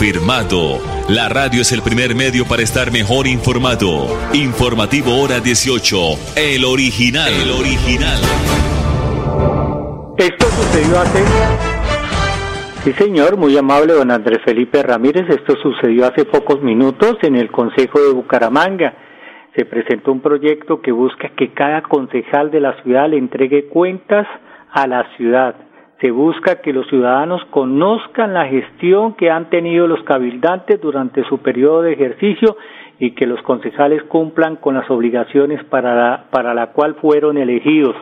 Confirmado. 0.00 0.78
La 1.10 1.28
radio 1.28 1.60
es 1.60 1.72
el 1.72 1.82
primer 1.82 2.14
medio 2.14 2.46
para 2.46 2.62
estar 2.62 2.90
mejor 2.90 3.26
informado. 3.26 4.08
Informativo 4.32 5.20
Hora 5.20 5.40
18. 5.40 5.94
El 6.38 6.64
original. 6.64 7.28
El 7.28 7.50
original. 7.50 8.16
Esto 10.16 10.46
sucedió 10.46 11.00
hace... 11.00 11.20
Sí, 12.82 12.94
señor, 12.94 13.36
muy 13.36 13.54
amable 13.58 13.92
don 13.92 14.10
Andrés 14.10 14.38
Felipe 14.42 14.82
Ramírez. 14.82 15.28
Esto 15.28 15.54
sucedió 15.62 16.06
hace 16.06 16.24
pocos 16.24 16.62
minutos 16.62 17.18
en 17.20 17.36
el 17.36 17.50
Consejo 17.50 18.00
de 18.00 18.14
Bucaramanga. 18.14 18.94
Se 19.54 19.66
presentó 19.66 20.12
un 20.12 20.22
proyecto 20.22 20.80
que 20.80 20.92
busca 20.92 21.28
que 21.36 21.52
cada 21.52 21.82
concejal 21.82 22.50
de 22.50 22.60
la 22.60 22.82
ciudad 22.82 23.10
le 23.10 23.18
entregue 23.18 23.68
cuentas 23.68 24.26
a 24.72 24.86
la 24.86 25.04
ciudad 25.18 25.56
se 26.00 26.10
busca 26.10 26.62
que 26.62 26.72
los 26.72 26.86
ciudadanos 26.88 27.44
conozcan 27.50 28.32
la 28.32 28.46
gestión 28.46 29.14
que 29.14 29.30
han 29.30 29.50
tenido 29.50 29.86
los 29.86 30.02
cabildantes 30.04 30.80
durante 30.80 31.24
su 31.24 31.38
periodo 31.38 31.82
de 31.82 31.92
ejercicio 31.92 32.56
y 32.98 33.12
que 33.12 33.26
los 33.26 33.42
concejales 33.42 34.02
cumplan 34.04 34.56
con 34.56 34.74
las 34.74 34.90
obligaciones 34.90 35.62
para 35.64 35.94
la, 35.94 36.24
para 36.30 36.54
la 36.54 36.68
cual 36.68 36.94
fueron 36.96 37.36
elegidos. 37.36 37.96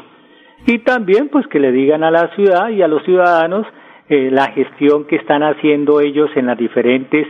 Y 0.67 0.79
también 0.81 1.29
pues 1.29 1.47
que 1.49 1.61
le 1.61 1.73
digan 1.73 2.05
a 2.05 2.11
la 2.11 2.29
ciudad 2.35 2.69
y 2.69 2.83
a 2.83 2.89
los 2.89 3.03
ciudadanos 3.05 3.67
eh, 4.09 4.31
la 4.31 4.51
gestión 4.53 5.07
que 5.07 5.17
están 5.17 5.43
haciendo 5.43 6.01
ellos 6.01 6.31
en 6.35 6.47
las 6.47 6.59
diferentes 6.59 7.27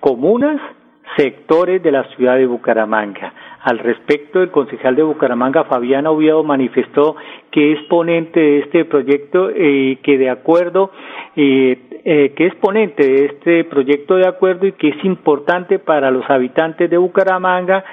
comunas, 0.00 0.60
sectores 1.16 1.82
de 1.82 1.92
la 1.92 2.04
ciudad 2.14 2.36
de 2.36 2.46
Bucaramanga. 2.46 3.32
Al 3.62 3.78
respecto, 3.78 4.42
el 4.42 4.50
concejal 4.50 4.96
de 4.96 5.04
Bucaramanga, 5.04 5.64
Fabián 5.64 6.08
Oviedo, 6.08 6.42
manifestó 6.42 7.14
que 7.52 7.72
es 7.72 7.82
ponente 7.84 8.40
de 8.40 8.58
este 8.58 8.84
proyecto 8.84 9.50
y 9.52 9.92
eh, 9.92 9.98
que 10.02 10.18
de 10.18 10.30
acuerdo, 10.30 10.90
eh, 11.36 11.78
eh, 12.04 12.32
que 12.34 12.46
es 12.46 12.54
ponente 12.56 13.06
de 13.06 13.26
este 13.26 13.64
proyecto 13.64 14.16
de 14.16 14.26
acuerdo 14.26 14.66
y 14.66 14.72
que 14.72 14.88
es 14.88 15.04
importante 15.04 15.78
para 15.78 16.10
los 16.10 16.28
habitantes 16.28 16.90
de 16.90 16.96
Bucaramanga 16.96 17.84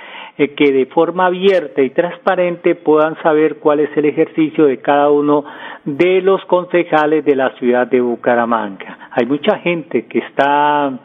que 0.55 0.71
de 0.71 0.85
forma 0.85 1.25
abierta 1.25 1.81
y 1.81 1.89
transparente 1.89 2.73
puedan 2.73 3.21
saber 3.21 3.57
cuál 3.57 3.81
es 3.81 3.89
el 3.97 4.05
ejercicio 4.05 4.67
de 4.67 4.77
cada 4.77 5.09
uno 5.11 5.43
de 5.83 6.21
los 6.21 6.41
concejales 6.45 7.25
de 7.25 7.35
la 7.35 7.49
ciudad 7.57 7.87
de 7.87 7.99
Bucaramanga. 7.99 9.09
Hay 9.11 9.25
mucha 9.25 9.57
gente 9.57 10.05
que 10.05 10.19
está 10.19 10.97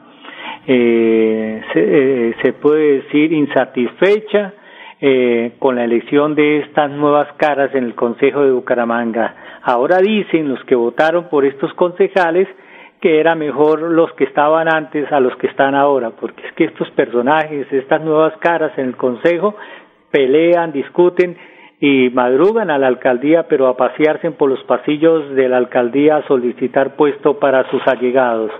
eh, 0.66 1.62
se, 1.72 1.80
eh, 1.80 2.34
se, 2.42 2.52
puede 2.54 3.02
decir 3.02 3.32
insatisfecha 3.32 4.54
eh, 5.00 5.52
con 5.58 5.76
la 5.76 5.84
elección 5.84 6.34
de 6.34 6.60
estas 6.60 6.90
nuevas 6.90 7.28
caras 7.36 7.74
en 7.74 7.84
el 7.84 7.94
Consejo 7.94 8.42
de 8.42 8.52
Bucaramanga. 8.52 9.34
Ahora 9.62 9.98
dicen 9.98 10.48
los 10.48 10.62
que 10.64 10.74
votaron 10.74 11.28
por 11.28 11.44
estos 11.44 11.72
concejales 11.74 12.48
que 13.00 13.20
era 13.20 13.34
mejor 13.34 13.82
los 13.82 14.10
que 14.14 14.24
estaban 14.24 14.66
antes 14.74 15.12
a 15.12 15.20
los 15.20 15.36
que 15.36 15.48
están 15.48 15.74
ahora, 15.74 16.12
porque 16.18 16.46
es 16.46 16.52
que 16.54 16.64
estos 16.64 16.90
personajes, 16.92 17.70
estas 17.70 18.00
nuevas 18.00 18.34
caras 18.38 18.72
en 18.78 18.86
el 18.86 18.96
Consejo, 18.96 19.54
pelean, 20.10 20.72
discuten 20.72 21.36
y 21.80 22.08
madrugan 22.08 22.70
a 22.70 22.78
la 22.78 22.86
alcaldía, 22.86 23.46
pero 23.46 23.66
a 23.66 23.76
pasearse 23.76 24.30
por 24.30 24.48
los 24.48 24.64
pasillos 24.64 25.34
de 25.34 25.50
la 25.50 25.58
alcaldía 25.58 26.16
a 26.16 26.26
solicitar 26.26 26.96
puesto 26.96 27.38
para 27.38 27.68
sus 27.70 27.86
allegados. 27.86 28.50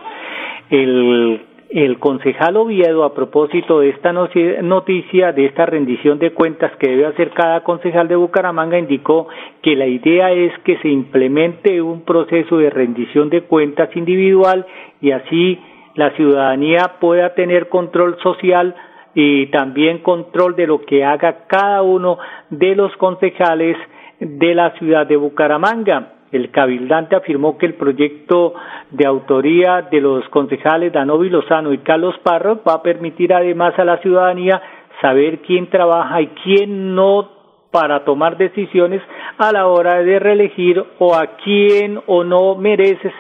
El 0.68 1.40
el 1.75 1.99
concejal 1.99 2.56
Oviedo, 2.56 3.02
a 3.02 3.15
propósito 3.15 3.80
de 3.80 3.89
esta 3.89 4.13
noticia, 4.13 5.32
de 5.32 5.47
esta 5.47 5.67
rendición 5.67 6.21
de 6.21 6.32
cuentas 6.32 6.71
que 6.78 6.89
debe 6.89 7.06
hacer 7.06 7.30
cada 7.30 7.65
concejal 7.65 8.06
de 8.06 8.15
Bucaramanga, 8.15 8.78
indicó 8.78 9.26
que 9.60 9.75
la 9.75 9.89
idea 9.89 10.30
es 10.30 10.56
que 10.60 10.78
se 10.78 10.89
implemente 10.89 11.82
un 11.82 12.02
proceso 12.02 12.58
de 12.58 12.71
rendición 12.71 13.28
de 13.28 13.43
cuentas 13.43 13.91
individual 13.97 14.65
y 15.00 15.10
así 15.10 15.58
la 15.97 16.13
ciudadanía 16.13 16.93
pueda 17.00 17.34
tener 17.34 17.69
control 17.69 18.19
social 18.23 18.76
y 19.17 19.47
también 19.47 19.99
control 19.99 20.54
de 20.54 20.69
lo 20.69 20.82
que 20.82 21.04
haga 21.04 21.47
cada 21.49 21.82
uno 21.82 22.19
de 22.50 22.76
los 22.76 22.97
concejales 22.99 23.76
de 24.21 24.54
la 24.54 24.71
ciudad 24.78 25.08
de 25.08 25.17
Bucaramanga. 25.17 26.13
El 26.34 26.50
cabildante 26.50 27.14
afirmó 27.14 27.56
que 27.56 27.66
el 27.66 27.75
proyecto 27.75 28.54
de 28.90 29.06
autoría 29.06 29.82
de 29.82 30.00
los 30.00 30.28
concejales 30.30 30.92
Danovi 30.92 31.30
Lozano 31.30 31.73
y 31.73 31.78
Carlos 31.78 32.16
Parro 32.25 32.60
va 32.68 32.75
a 32.75 32.82
permitir 32.82 33.32
además 33.32 33.78
a 33.78 33.84
la 33.84 33.99
ciudadanía 33.99 34.60
saber 35.00 35.42
quién 35.42 35.70
trabaja 35.70 36.20
y 36.23 36.26
quién 36.42 36.97
no 36.97 37.28
para 37.70 38.04
tomar 38.04 38.36
decisiones 38.36 39.00
a 39.38 39.52
la 39.52 39.68
hora 39.68 40.02
de 40.02 40.18
reelegir 40.18 40.84
o 40.99 41.14
a 41.14 41.36
quién 41.36 42.00
o 42.08 42.25
no 42.25 42.56
merece 42.56 43.12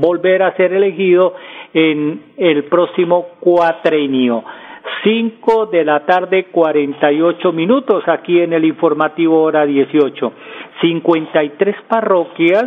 volver 0.00 0.42
a 0.42 0.56
ser 0.56 0.72
elegido 0.72 1.34
en 1.72 2.20
el 2.36 2.64
próximo 2.64 3.26
cuatrenio. 3.38 4.42
Cinco 5.02 5.66
de 5.66 5.84
la 5.84 6.04
tarde, 6.04 6.46
cuarenta 6.46 7.12
y 7.12 7.20
ocho 7.20 7.52
minutos 7.52 8.04
aquí 8.08 8.40
en 8.40 8.52
el 8.52 8.64
informativo 8.64 9.42
hora 9.42 9.64
dieciocho. 9.66 10.32
53 10.80 11.76
parroquias 11.88 12.64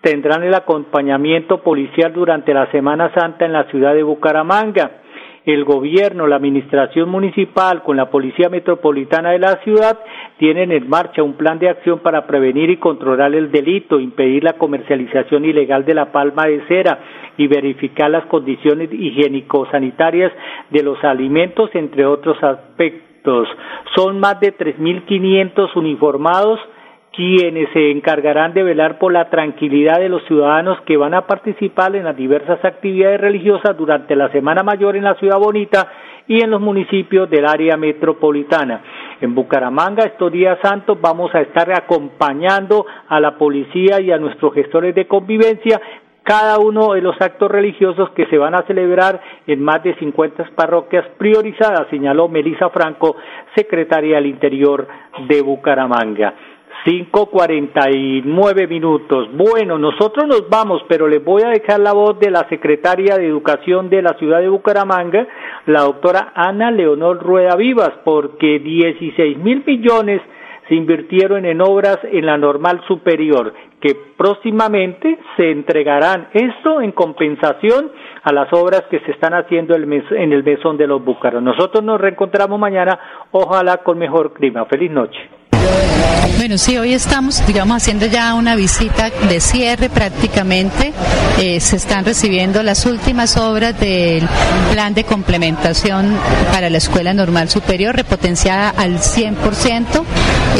tendrán 0.00 0.42
el 0.42 0.54
acompañamiento 0.54 1.62
policial 1.62 2.12
durante 2.12 2.54
la 2.54 2.70
Semana 2.70 3.12
Santa 3.14 3.44
en 3.44 3.52
la 3.52 3.64
ciudad 3.64 3.94
de 3.94 4.02
Bucaramanga. 4.02 4.90
El 5.52 5.64
gobierno, 5.64 6.28
la 6.28 6.36
administración 6.36 7.08
municipal 7.08 7.82
con 7.82 7.96
la 7.96 8.08
Policía 8.08 8.48
Metropolitana 8.48 9.30
de 9.30 9.40
la 9.40 9.56
ciudad 9.64 9.98
tienen 10.38 10.70
en 10.70 10.88
marcha 10.88 11.24
un 11.24 11.32
plan 11.32 11.58
de 11.58 11.68
acción 11.68 11.98
para 11.98 12.24
prevenir 12.28 12.70
y 12.70 12.76
controlar 12.76 13.34
el 13.34 13.50
delito, 13.50 13.98
impedir 13.98 14.44
la 14.44 14.52
comercialización 14.52 15.44
ilegal 15.44 15.84
de 15.84 15.94
la 15.94 16.12
palma 16.12 16.44
de 16.46 16.64
cera 16.68 17.00
y 17.36 17.48
verificar 17.48 18.10
las 18.10 18.26
condiciones 18.26 18.92
higiénico-sanitarias 18.92 20.30
de 20.70 20.82
los 20.84 21.02
alimentos, 21.02 21.68
entre 21.74 22.06
otros 22.06 22.40
aspectos. 22.44 23.48
Son 23.96 24.20
más 24.20 24.38
de 24.38 24.56
3.500 24.56 25.74
uniformados 25.74 26.60
quienes 27.12 27.68
se 27.72 27.90
encargarán 27.90 28.54
de 28.54 28.62
velar 28.62 28.98
por 28.98 29.12
la 29.12 29.30
tranquilidad 29.30 29.98
de 29.98 30.08
los 30.08 30.24
ciudadanos 30.26 30.80
que 30.82 30.96
van 30.96 31.14
a 31.14 31.26
participar 31.26 31.94
en 31.96 32.04
las 32.04 32.16
diversas 32.16 32.64
actividades 32.64 33.20
religiosas 33.20 33.76
durante 33.76 34.14
la 34.14 34.30
Semana 34.30 34.62
Mayor 34.62 34.96
en 34.96 35.04
la 35.04 35.14
Ciudad 35.16 35.38
Bonita 35.38 35.88
y 36.28 36.42
en 36.42 36.50
los 36.50 36.60
municipios 36.60 37.28
del 37.28 37.46
área 37.46 37.76
metropolitana. 37.76 38.82
En 39.20 39.34
Bucaramanga, 39.34 40.04
estos 40.04 40.30
días 40.30 40.58
santos, 40.62 40.98
vamos 41.00 41.34
a 41.34 41.40
estar 41.40 41.72
acompañando 41.72 42.86
a 43.08 43.18
la 43.18 43.36
policía 43.36 44.00
y 44.00 44.12
a 44.12 44.18
nuestros 44.18 44.54
gestores 44.54 44.94
de 44.94 45.06
convivencia 45.06 45.80
cada 46.22 46.58
uno 46.58 46.92
de 46.92 47.00
los 47.00 47.20
actos 47.20 47.50
religiosos 47.50 48.10
que 48.10 48.26
se 48.26 48.38
van 48.38 48.54
a 48.54 48.62
celebrar 48.66 49.20
en 49.48 49.60
más 49.60 49.82
de 49.82 49.96
50 49.96 50.50
parroquias 50.54 51.04
priorizadas, 51.18 51.88
señaló 51.90 52.28
Melisa 52.28 52.68
Franco, 52.70 53.16
secretaria 53.56 54.16
del 54.16 54.26
Interior 54.26 54.86
de 55.26 55.42
Bucaramanga. 55.42 56.34
Cinco 56.84 57.26
cuarenta 57.26 57.90
y 57.90 58.22
nueve 58.24 58.66
minutos. 58.66 59.28
Bueno, 59.34 59.78
nosotros 59.78 60.26
nos 60.26 60.48
vamos, 60.48 60.82
pero 60.88 61.08
les 61.08 61.22
voy 61.22 61.42
a 61.42 61.50
dejar 61.50 61.78
la 61.80 61.92
voz 61.92 62.18
de 62.18 62.30
la 62.30 62.48
secretaria 62.48 63.16
de 63.16 63.26
Educación 63.26 63.90
de 63.90 64.00
la 64.00 64.14
ciudad 64.14 64.40
de 64.40 64.48
Bucaramanga, 64.48 65.26
la 65.66 65.82
doctora 65.82 66.32
Ana 66.34 66.70
Leonor 66.70 67.22
Rueda 67.22 67.54
Vivas, 67.56 67.92
porque 68.02 68.60
16 68.60 69.36
mil 69.38 69.62
millones 69.66 70.22
se 70.68 70.74
invirtieron 70.74 71.44
en 71.44 71.60
obras 71.60 71.98
en 72.04 72.24
la 72.24 72.38
normal 72.38 72.80
superior, 72.88 73.52
que 73.80 73.94
próximamente 74.16 75.18
se 75.36 75.50
entregarán 75.50 76.28
esto 76.32 76.80
en 76.80 76.92
compensación 76.92 77.90
a 78.22 78.32
las 78.32 78.50
obras 78.54 78.84
que 78.90 79.00
se 79.00 79.10
están 79.10 79.34
haciendo 79.34 79.74
en 79.74 80.32
el 80.32 80.44
mesón 80.44 80.78
de 80.78 80.86
los 80.86 81.04
Búcaros. 81.04 81.42
Nosotros 81.42 81.84
nos 81.84 82.00
reencontramos 82.00 82.58
mañana, 82.58 82.98
ojalá 83.32 83.78
con 83.78 83.98
mejor 83.98 84.32
clima. 84.32 84.64
Feliz 84.64 84.90
noche. 84.90 85.39
Bueno, 86.36 86.56
sí, 86.56 86.78
hoy 86.78 86.94
estamos, 86.94 87.46
digamos, 87.46 87.76
haciendo 87.76 88.06
ya 88.06 88.34
una 88.34 88.54
visita 88.56 89.10
de 89.28 89.40
cierre 89.40 89.90
prácticamente. 89.90 90.92
Eh, 91.38 91.60
se 91.60 91.76
están 91.76 92.04
recibiendo 92.04 92.62
las 92.62 92.86
últimas 92.86 93.36
obras 93.36 93.78
del 93.78 94.26
plan 94.72 94.94
de 94.94 95.04
complementación 95.04 96.16
para 96.50 96.70
la 96.70 96.78
Escuela 96.78 97.12
Normal 97.14 97.50
Superior, 97.50 97.94
repotenciada 97.94 98.70
al 98.70 98.98
100%. 98.98 100.04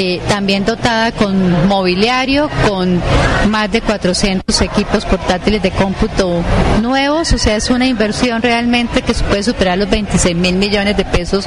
Eh, 0.03 0.19
también 0.29 0.65
dotada 0.65 1.13
con 1.13 1.69
mobiliario, 1.69 2.49
con 2.67 3.03
más 3.51 3.71
de 3.71 3.83
400 3.83 4.59
equipos 4.63 5.05
portátiles 5.05 5.63
de 5.63 5.71
cómputo 5.73 6.43
nuevos, 6.81 7.31
o 7.35 7.37
sea, 7.37 7.57
es 7.57 7.69
una 7.69 7.85
inversión 7.85 8.41
realmente 8.41 9.03
que 9.03 9.13
puede 9.13 9.43
superar 9.43 9.77
los 9.77 9.91
26 9.91 10.35
mil 10.35 10.55
millones 10.55 10.97
de 10.97 11.05
pesos 11.05 11.45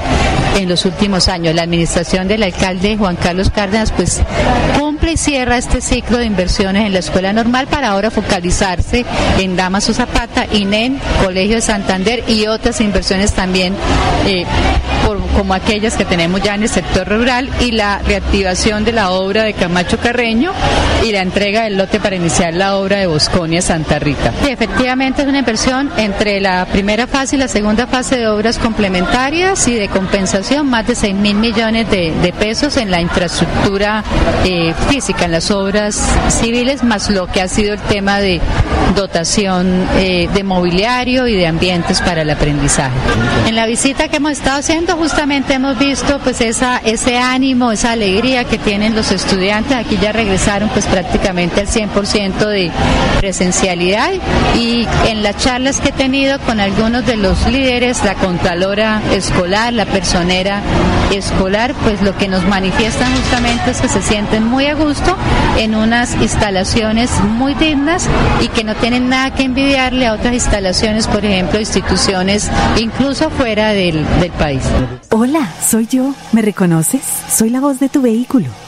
en 0.55 0.69
los 0.69 0.85
últimos 0.85 1.29
años. 1.29 1.55
La 1.55 1.63
administración 1.63 2.27
del 2.27 2.43
alcalde 2.43 2.95
Juan 2.95 3.15
Carlos 3.15 3.49
Cárdenas 3.49 3.91
pues 3.91 4.21
cumple 4.77 5.13
y 5.13 5.17
cierra 5.17 5.57
este 5.57 5.81
ciclo 5.81 6.19
de 6.19 6.25
inversiones 6.25 6.85
en 6.85 6.93
la 6.93 6.99
escuela 6.99 7.33
normal 7.33 7.65
para 7.65 7.89
ahora 7.89 8.11
focalizarse 8.11 9.03
en 9.39 9.55
Damaso 9.55 9.95
Zapata, 9.95 10.45
INEN, 10.51 10.99
Colegio 11.23 11.55
de 11.55 11.61
Santander 11.61 12.23
y 12.27 12.45
otras 12.45 12.79
inversiones 12.81 13.33
también 13.33 13.73
eh, 14.27 14.45
como 15.35 15.55
aquellas 15.55 15.95
que 15.95 16.05
tenemos 16.05 16.41
ya 16.41 16.53
en 16.53 16.63
el 16.63 16.69
sector 16.69 17.07
rural 17.07 17.49
y 17.59 17.71
la 17.71 17.99
reactivación 17.99 18.42
de 18.43 18.91
la 18.91 19.11
obra 19.11 19.43
de 19.43 19.53
Camacho 19.53 19.97
Carreño 19.97 20.51
y 21.01 21.13
la 21.13 21.21
entrega 21.21 21.63
del 21.63 21.77
lote 21.77 22.01
para 22.01 22.17
iniciar 22.17 22.53
la 22.53 22.75
obra 22.75 22.97
de 22.97 23.07
Bosconia 23.07 23.61
Santa 23.61 23.99
Rita. 23.99 24.33
efectivamente 24.49 25.21
es 25.21 25.27
una 25.29 25.39
inversión 25.39 25.89
entre 25.95 26.41
la 26.41 26.65
primera 26.65 27.07
fase 27.07 27.37
y 27.37 27.39
la 27.39 27.47
segunda 27.47 27.87
fase 27.87 28.17
de 28.17 28.27
obras 28.27 28.59
complementarias 28.59 29.65
y 29.69 29.75
de 29.75 29.87
compensación, 29.87 30.69
más 30.69 30.85
de 30.85 30.95
6 30.95 31.15
mil 31.15 31.35
millones 31.37 31.89
de, 31.89 32.33
pesos 32.37 32.75
en 32.75 32.91
la 32.91 32.99
infraestructura 32.99 34.03
eh, 34.43 34.73
física, 34.89 35.23
en 35.23 35.31
las 35.31 35.49
obras 35.49 36.05
civiles, 36.27 36.83
más 36.83 37.09
lo 37.09 37.27
que 37.27 37.41
ha 37.41 37.47
sido 37.47 37.73
el 37.73 37.79
tema 37.79 38.19
de 38.19 38.41
dotación 38.93 39.87
eh, 39.95 40.27
de 40.33 40.43
mobiliario 40.43 41.27
y 41.27 41.35
de 41.35 41.47
ambientes 41.47 42.01
para 42.01 42.23
el 42.23 42.29
aprendizaje. 42.29 42.93
En 43.47 43.55
la 43.55 43.65
visita 43.65 44.09
que 44.09 44.17
hemos 44.17 44.33
estado 44.33 44.59
haciendo 44.59 44.97
justamente 44.97 45.53
hemos 45.53 45.79
visto 45.79 46.19
pues 46.19 46.41
esa, 46.41 46.81
ese 46.83 47.17
ánimo, 47.17 47.71
esa 47.71 47.91
alegría 47.91 48.22
que 48.23 48.57
tienen 48.57 48.95
los 48.95 49.11
estudiantes. 49.11 49.75
Aquí 49.75 49.97
ya 50.01 50.13
regresaron 50.13 50.69
pues 50.69 50.85
prácticamente 50.85 51.59
al 51.59 51.67
100% 51.67 52.47
de 52.47 52.71
presencialidad 53.19 54.11
y 54.55 54.87
en 55.07 55.23
las 55.23 55.35
charlas 55.37 55.81
que 55.81 55.89
he 55.89 55.91
tenido 55.91 56.39
con 56.39 56.61
algunos 56.61 57.05
de 57.05 57.17
los 57.17 57.45
líderes, 57.47 58.01
la 58.05 58.15
contralora 58.15 59.01
escolar, 59.11 59.73
la 59.73 59.85
personera 59.85 60.61
escolar, 61.11 61.75
pues 61.83 62.01
lo 62.01 62.17
que 62.17 62.29
nos 62.29 62.47
manifiestan 62.47 63.13
justamente 63.13 63.71
es 63.71 63.81
que 63.81 63.89
se 63.89 64.01
sienten 64.01 64.45
muy 64.45 64.67
a 64.67 64.75
gusto 64.75 65.17
en 65.57 65.75
unas 65.75 66.15
instalaciones 66.15 67.11
muy 67.37 67.55
dignas 67.55 68.07
y 68.41 68.47
que 68.47 68.63
no 68.63 68.73
tienen 68.75 69.09
nada 69.09 69.33
que 69.33 69.43
envidiarle 69.43 70.07
a 70.07 70.13
otras 70.13 70.33
instalaciones, 70.33 71.07
por 71.07 71.25
ejemplo, 71.25 71.59
instituciones 71.59 72.49
incluso 72.77 73.29
fuera 73.29 73.73
del, 73.73 74.05
del 74.21 74.31
país. 74.31 74.63
Hola, 75.09 75.51
soy 75.69 75.87
yo. 75.87 76.15
¿Me 76.31 76.41
reconoces? 76.41 77.01
Soy 77.29 77.49
la 77.49 77.59
voz 77.59 77.79
de 77.79 77.89
tu 77.89 78.01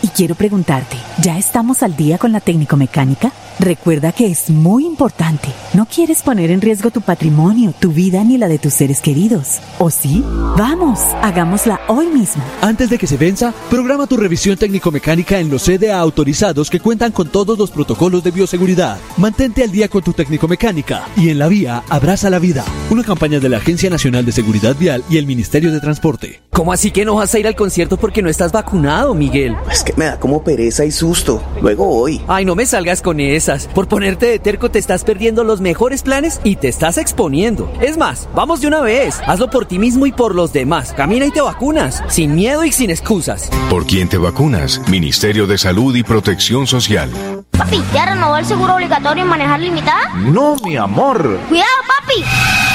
y 0.01 0.07
quiero 0.07 0.33
preguntarte, 0.35 0.97
¿ya 1.21 1.37
estamos 1.37 1.83
al 1.83 1.95
día 1.95 2.17
con 2.17 2.31
la 2.31 2.39
técnico 2.39 2.77
mecánica? 2.77 3.31
Recuerda 3.59 4.11
que 4.11 4.27
es 4.27 4.49
muy 4.49 4.85
importante. 4.85 5.47
No 5.73 5.85
quieres 5.85 6.21
poner 6.23 6.51
en 6.51 6.59
riesgo 6.59 6.91
tu 6.91 6.99
patrimonio, 6.99 7.73
tu 7.79 7.91
vida 7.91 8.21
ni 8.23 8.37
la 8.37 8.49
de 8.49 8.59
tus 8.59 8.73
seres 8.73 8.99
queridos. 8.99 9.59
¿O 9.79 9.89
sí? 9.89 10.23
Vamos, 10.57 10.99
hagámosla 11.21 11.79
hoy 11.87 12.07
mismo. 12.07 12.43
Antes 12.61 12.89
de 12.89 12.97
que 12.97 13.07
se 13.07 13.15
venza, 13.15 13.53
programa 13.69 14.07
tu 14.07 14.17
revisión 14.17 14.57
técnico-mecánica 14.57 15.39
en 15.39 15.49
los 15.49 15.63
CDA 15.63 15.99
autorizados 15.99 16.69
que 16.69 16.81
cuentan 16.81 17.13
con 17.13 17.29
todos 17.29 17.57
los 17.57 17.71
protocolos 17.71 18.23
de 18.23 18.31
bioseguridad. 18.31 18.97
Mantente 19.15 19.63
al 19.63 19.71
día 19.71 19.87
con 19.87 20.03
tu 20.03 20.11
técnico-mecánica 20.11 21.05
y 21.15 21.29
en 21.29 21.39
la 21.39 21.47
vía 21.47 21.83
abraza 21.89 22.29
la 22.29 22.39
vida. 22.39 22.65
Una 22.89 23.03
campaña 23.03 23.39
de 23.39 23.47
la 23.47 23.57
Agencia 23.57 23.89
Nacional 23.89 24.25
de 24.25 24.33
Seguridad 24.33 24.75
Vial 24.77 25.03
y 25.09 25.17
el 25.17 25.25
Ministerio 25.25 25.71
de 25.71 25.79
Transporte. 25.79 26.41
¿Cómo 26.51 26.73
así 26.73 26.91
que 26.91 27.05
no 27.05 27.15
vas 27.15 27.33
a 27.33 27.39
ir 27.39 27.47
al 27.47 27.55
concierto 27.55 27.95
porque 27.97 28.21
no 28.21 28.29
estás 28.29 28.51
vacunado, 28.51 29.13
Miguel? 29.13 29.55
Es 29.71 29.83
que 29.83 29.93
me 29.95 30.05
da 30.05 30.19
como 30.19 30.43
pereza 30.43 30.83
y 30.83 30.91
susto. 30.91 31.41
Luego 31.61 31.87
hoy. 31.87 32.21
Ay, 32.27 32.43
no 32.43 32.55
me 32.55 32.65
salgas 32.65 33.01
con 33.01 33.19
eso. 33.19 33.44
Por 33.75 33.87
ponerte 33.87 34.25
de 34.25 34.39
terco 34.39 34.71
te 34.71 34.79
estás 34.79 35.03
perdiendo 35.03 35.43
los 35.43 35.61
mejores 35.61 36.01
planes 36.01 36.41
y 36.43 36.55
te 36.55 36.67
estás 36.67 36.97
exponiendo. 36.97 37.71
Es 37.79 37.95
más, 37.95 38.27
vamos 38.33 38.61
de 38.61 38.67
una 38.67 38.81
vez. 38.81 39.21
Hazlo 39.27 39.49
por 39.49 39.67
ti 39.67 39.77
mismo 39.77 40.07
y 40.07 40.11
por 40.11 40.33
los 40.33 40.51
demás. 40.51 40.93
Camina 40.93 41.25
y 41.25 41.31
te 41.31 41.41
vacunas. 41.41 42.03
Sin 42.07 42.33
miedo 42.33 42.63
y 42.63 42.71
sin 42.71 42.89
excusas. 42.89 43.49
¿Por 43.69 43.85
quién 43.85 44.09
te 44.09 44.17
vacunas? 44.17 44.81
Ministerio 44.89 45.45
de 45.45 45.59
Salud 45.59 45.95
y 45.95 46.01
Protección 46.01 46.65
Social. 46.65 47.11
Papi, 47.51 47.81
¿ya 47.93 48.07
renovó 48.07 48.37
el 48.37 48.45
seguro 48.45 48.75
obligatorio 48.75 49.23
en 49.23 49.29
manejar 49.29 49.59
limitada? 49.59 50.13
No, 50.15 50.55
mi 50.63 50.75
amor. 50.75 51.39
Cuidado, 51.47 51.69
papi. 51.87 52.74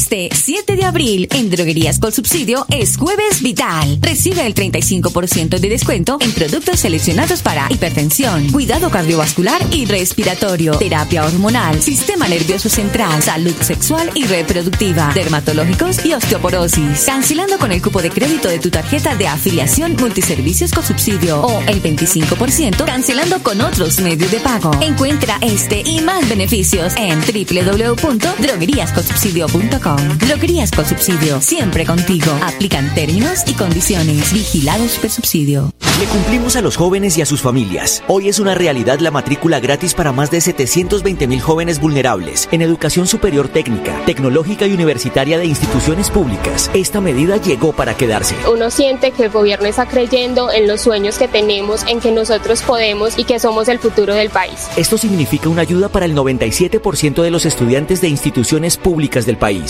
Este 0.00 0.30
7 0.32 0.76
de 0.76 0.84
abril 0.84 1.28
en 1.30 1.50
Droguerías 1.50 1.98
con 1.98 2.10
Subsidio 2.10 2.64
es 2.70 2.96
Jueves 2.96 3.42
Vital. 3.42 3.98
Recibe 4.00 4.46
el 4.46 4.54
35% 4.54 5.58
de 5.58 5.68
descuento 5.68 6.16
en 6.22 6.32
productos 6.32 6.80
seleccionados 6.80 7.42
para 7.42 7.66
hipertensión, 7.68 8.50
cuidado 8.50 8.88
cardiovascular 8.88 9.60
y 9.70 9.84
respiratorio, 9.84 10.78
terapia 10.78 11.26
hormonal, 11.26 11.82
sistema 11.82 12.26
nervioso 12.28 12.70
central, 12.70 13.22
salud 13.22 13.54
sexual 13.60 14.10
y 14.14 14.24
reproductiva, 14.24 15.12
dermatológicos 15.12 16.02
y 16.02 16.14
osteoporosis. 16.14 17.04
Cancelando 17.04 17.58
con 17.58 17.70
el 17.70 17.82
cupo 17.82 18.00
de 18.00 18.08
crédito 18.08 18.48
de 18.48 18.58
tu 18.58 18.70
tarjeta 18.70 19.16
de 19.16 19.28
afiliación 19.28 19.96
multiservicios 20.00 20.72
con 20.72 20.82
subsidio 20.82 21.42
o 21.42 21.60
el 21.68 21.82
25% 21.82 22.86
cancelando 22.86 23.42
con 23.42 23.60
otros 23.60 24.00
medios 24.00 24.30
de 24.30 24.40
pago. 24.40 24.70
Encuentra 24.80 25.36
este 25.42 25.82
y 25.84 26.00
más 26.00 26.26
beneficios 26.26 26.94
en 26.96 27.20
www.drogueríasconsubsidio.com. 27.20 29.89
Droguerías 29.96 30.70
con 30.70 30.84
subsidio. 30.84 31.40
Siempre 31.40 31.84
contigo. 31.84 32.30
Aplican 32.42 32.94
términos 32.94 33.42
y 33.46 33.54
condiciones. 33.54 34.32
Vigilados 34.32 34.98
por 34.98 35.10
subsidio. 35.10 35.72
Le 35.98 36.06
cumplimos 36.06 36.56
a 36.56 36.62
los 36.62 36.76
jóvenes 36.76 37.18
y 37.18 37.22
a 37.22 37.26
sus 37.26 37.42
familias. 37.42 38.02
Hoy 38.08 38.28
es 38.28 38.38
una 38.38 38.54
realidad 38.54 39.00
la 39.00 39.10
matrícula 39.10 39.60
gratis 39.60 39.92
para 39.92 40.12
más 40.12 40.30
de 40.30 40.40
720 40.40 41.26
mil 41.26 41.42
jóvenes 41.42 41.78
vulnerables 41.78 42.48
en 42.52 42.62
educación 42.62 43.06
superior 43.06 43.48
técnica, 43.48 44.00
tecnológica 44.06 44.66
y 44.66 44.72
universitaria 44.72 45.36
de 45.36 45.44
instituciones 45.44 46.08
públicas. 46.08 46.70
Esta 46.72 47.02
medida 47.02 47.36
llegó 47.36 47.72
para 47.72 47.94
quedarse. 47.94 48.34
Uno 48.50 48.70
siente 48.70 49.10
que 49.10 49.24
el 49.24 49.30
gobierno 49.30 49.66
está 49.66 49.86
creyendo 49.86 50.50
en 50.50 50.66
los 50.66 50.80
sueños 50.80 51.18
que 51.18 51.28
tenemos, 51.28 51.84
en 51.86 52.00
que 52.00 52.12
nosotros 52.12 52.62
podemos 52.62 53.18
y 53.18 53.24
que 53.24 53.38
somos 53.38 53.68
el 53.68 53.78
futuro 53.78 54.14
del 54.14 54.30
país. 54.30 54.68
Esto 54.76 54.96
significa 54.96 55.50
una 55.50 55.62
ayuda 55.62 55.90
para 55.90 56.06
el 56.06 56.14
97% 56.14 57.22
de 57.22 57.30
los 57.30 57.44
estudiantes 57.44 58.00
de 58.00 58.08
instituciones 58.08 58.78
públicas 58.78 59.26
del 59.26 59.36
país 59.36 59.69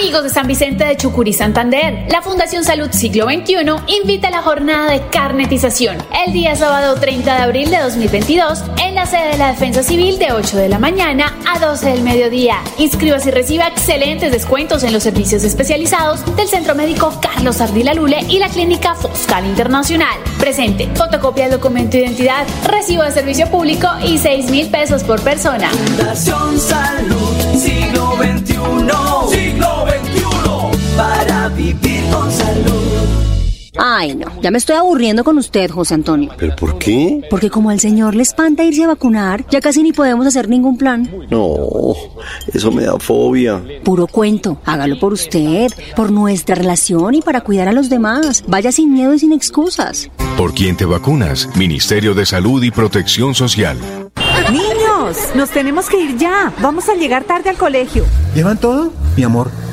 Amigos 0.00 0.22
de 0.22 0.30
San 0.30 0.46
Vicente 0.46 0.82
de 0.82 0.96
Chucurí, 0.96 1.34
Santander, 1.34 2.06
la 2.08 2.22
Fundación 2.22 2.64
Salud 2.64 2.88
Siglo 2.90 3.26
XXI 3.26 3.56
invita 4.00 4.28
a 4.28 4.30
la 4.30 4.40
jornada 4.40 4.90
de 4.90 5.06
carnetización 5.08 5.98
el 6.26 6.32
día 6.32 6.56
sábado 6.56 6.94
30 6.98 7.34
de 7.34 7.42
abril 7.42 7.70
de 7.70 7.80
2022 7.80 8.64
en 8.82 8.94
la 8.94 9.04
sede 9.04 9.32
de 9.32 9.36
la 9.36 9.48
Defensa 9.48 9.82
Civil 9.82 10.18
de 10.18 10.32
8 10.32 10.56
de 10.56 10.70
la 10.70 10.78
mañana 10.78 11.36
a 11.46 11.58
12 11.58 11.90
del 11.90 12.02
mediodía. 12.02 12.62
Inscríbase 12.78 13.28
y 13.28 13.32
reciba 13.32 13.68
excelentes 13.68 14.32
descuentos 14.32 14.84
en 14.84 14.94
los 14.94 15.02
servicios 15.02 15.44
especializados 15.44 16.24
del 16.34 16.48
Centro 16.48 16.74
Médico 16.74 17.20
Carlos 17.20 17.60
Ardila 17.60 17.92
Lule 17.92 18.24
y 18.26 18.38
la 18.38 18.48
Clínica 18.48 18.94
Foscal 18.94 19.44
Internacional. 19.44 20.18
Presente, 20.38 20.88
fotocopia 20.94 21.44
del 21.44 21.58
documento 21.58 21.98
de 21.98 22.04
identidad, 22.04 22.46
recibo 22.64 23.02
de 23.02 23.12
servicio 23.12 23.50
público 23.50 23.86
y 24.02 24.16
6 24.16 24.50
mil 24.50 24.70
pesos 24.70 25.04
por 25.04 25.20
persona. 25.20 25.68
Fundación 25.68 26.58
Salud 26.58 27.40
Siglo 27.54 28.16
XXI. 28.16 28.56
Siglo 29.28 29.79
Ay, 33.82 34.14
no, 34.14 34.26
ya 34.42 34.50
me 34.50 34.58
estoy 34.58 34.76
aburriendo 34.76 35.24
con 35.24 35.38
usted, 35.38 35.70
José 35.70 35.94
Antonio. 35.94 36.30
¿Pero 36.36 36.54
por 36.54 36.76
qué? 36.76 37.22
Porque 37.30 37.48
como 37.48 37.70
al 37.70 37.80
señor 37.80 38.14
le 38.14 38.22
espanta 38.22 38.62
irse 38.62 38.84
a 38.84 38.88
vacunar, 38.88 39.46
ya 39.50 39.62
casi 39.62 39.82
ni 39.82 39.94
podemos 39.94 40.26
hacer 40.26 40.50
ningún 40.50 40.76
plan. 40.76 41.10
No, 41.30 41.56
eso 42.52 42.70
me 42.70 42.82
da 42.82 42.98
fobia. 42.98 43.62
Puro 43.82 44.06
cuento, 44.06 44.60
hágalo 44.66 45.00
por 45.00 45.14
usted, 45.14 45.68
por 45.96 46.12
nuestra 46.12 46.54
relación 46.56 47.14
y 47.14 47.22
para 47.22 47.40
cuidar 47.40 47.68
a 47.68 47.72
los 47.72 47.88
demás. 47.88 48.44
Vaya 48.46 48.70
sin 48.70 48.92
miedo 48.92 49.14
y 49.14 49.18
sin 49.18 49.32
excusas. 49.32 50.10
¿Por 50.36 50.52
quién 50.52 50.76
te 50.76 50.84
vacunas? 50.84 51.48
Ministerio 51.56 52.12
de 52.12 52.26
Salud 52.26 52.62
y 52.62 52.70
Protección 52.70 53.34
Social. 53.34 53.78
Niños, 54.52 55.16
nos 55.34 55.48
tenemos 55.48 55.88
que 55.88 56.02
ir 56.02 56.18
ya. 56.18 56.52
Vamos 56.60 56.90
a 56.90 56.94
llegar 56.94 57.24
tarde 57.24 57.48
al 57.48 57.56
colegio. 57.56 58.04
¿Llevan 58.34 58.58
todo? 58.58 58.92
Mi 59.16 59.22
amor, 59.22 59.50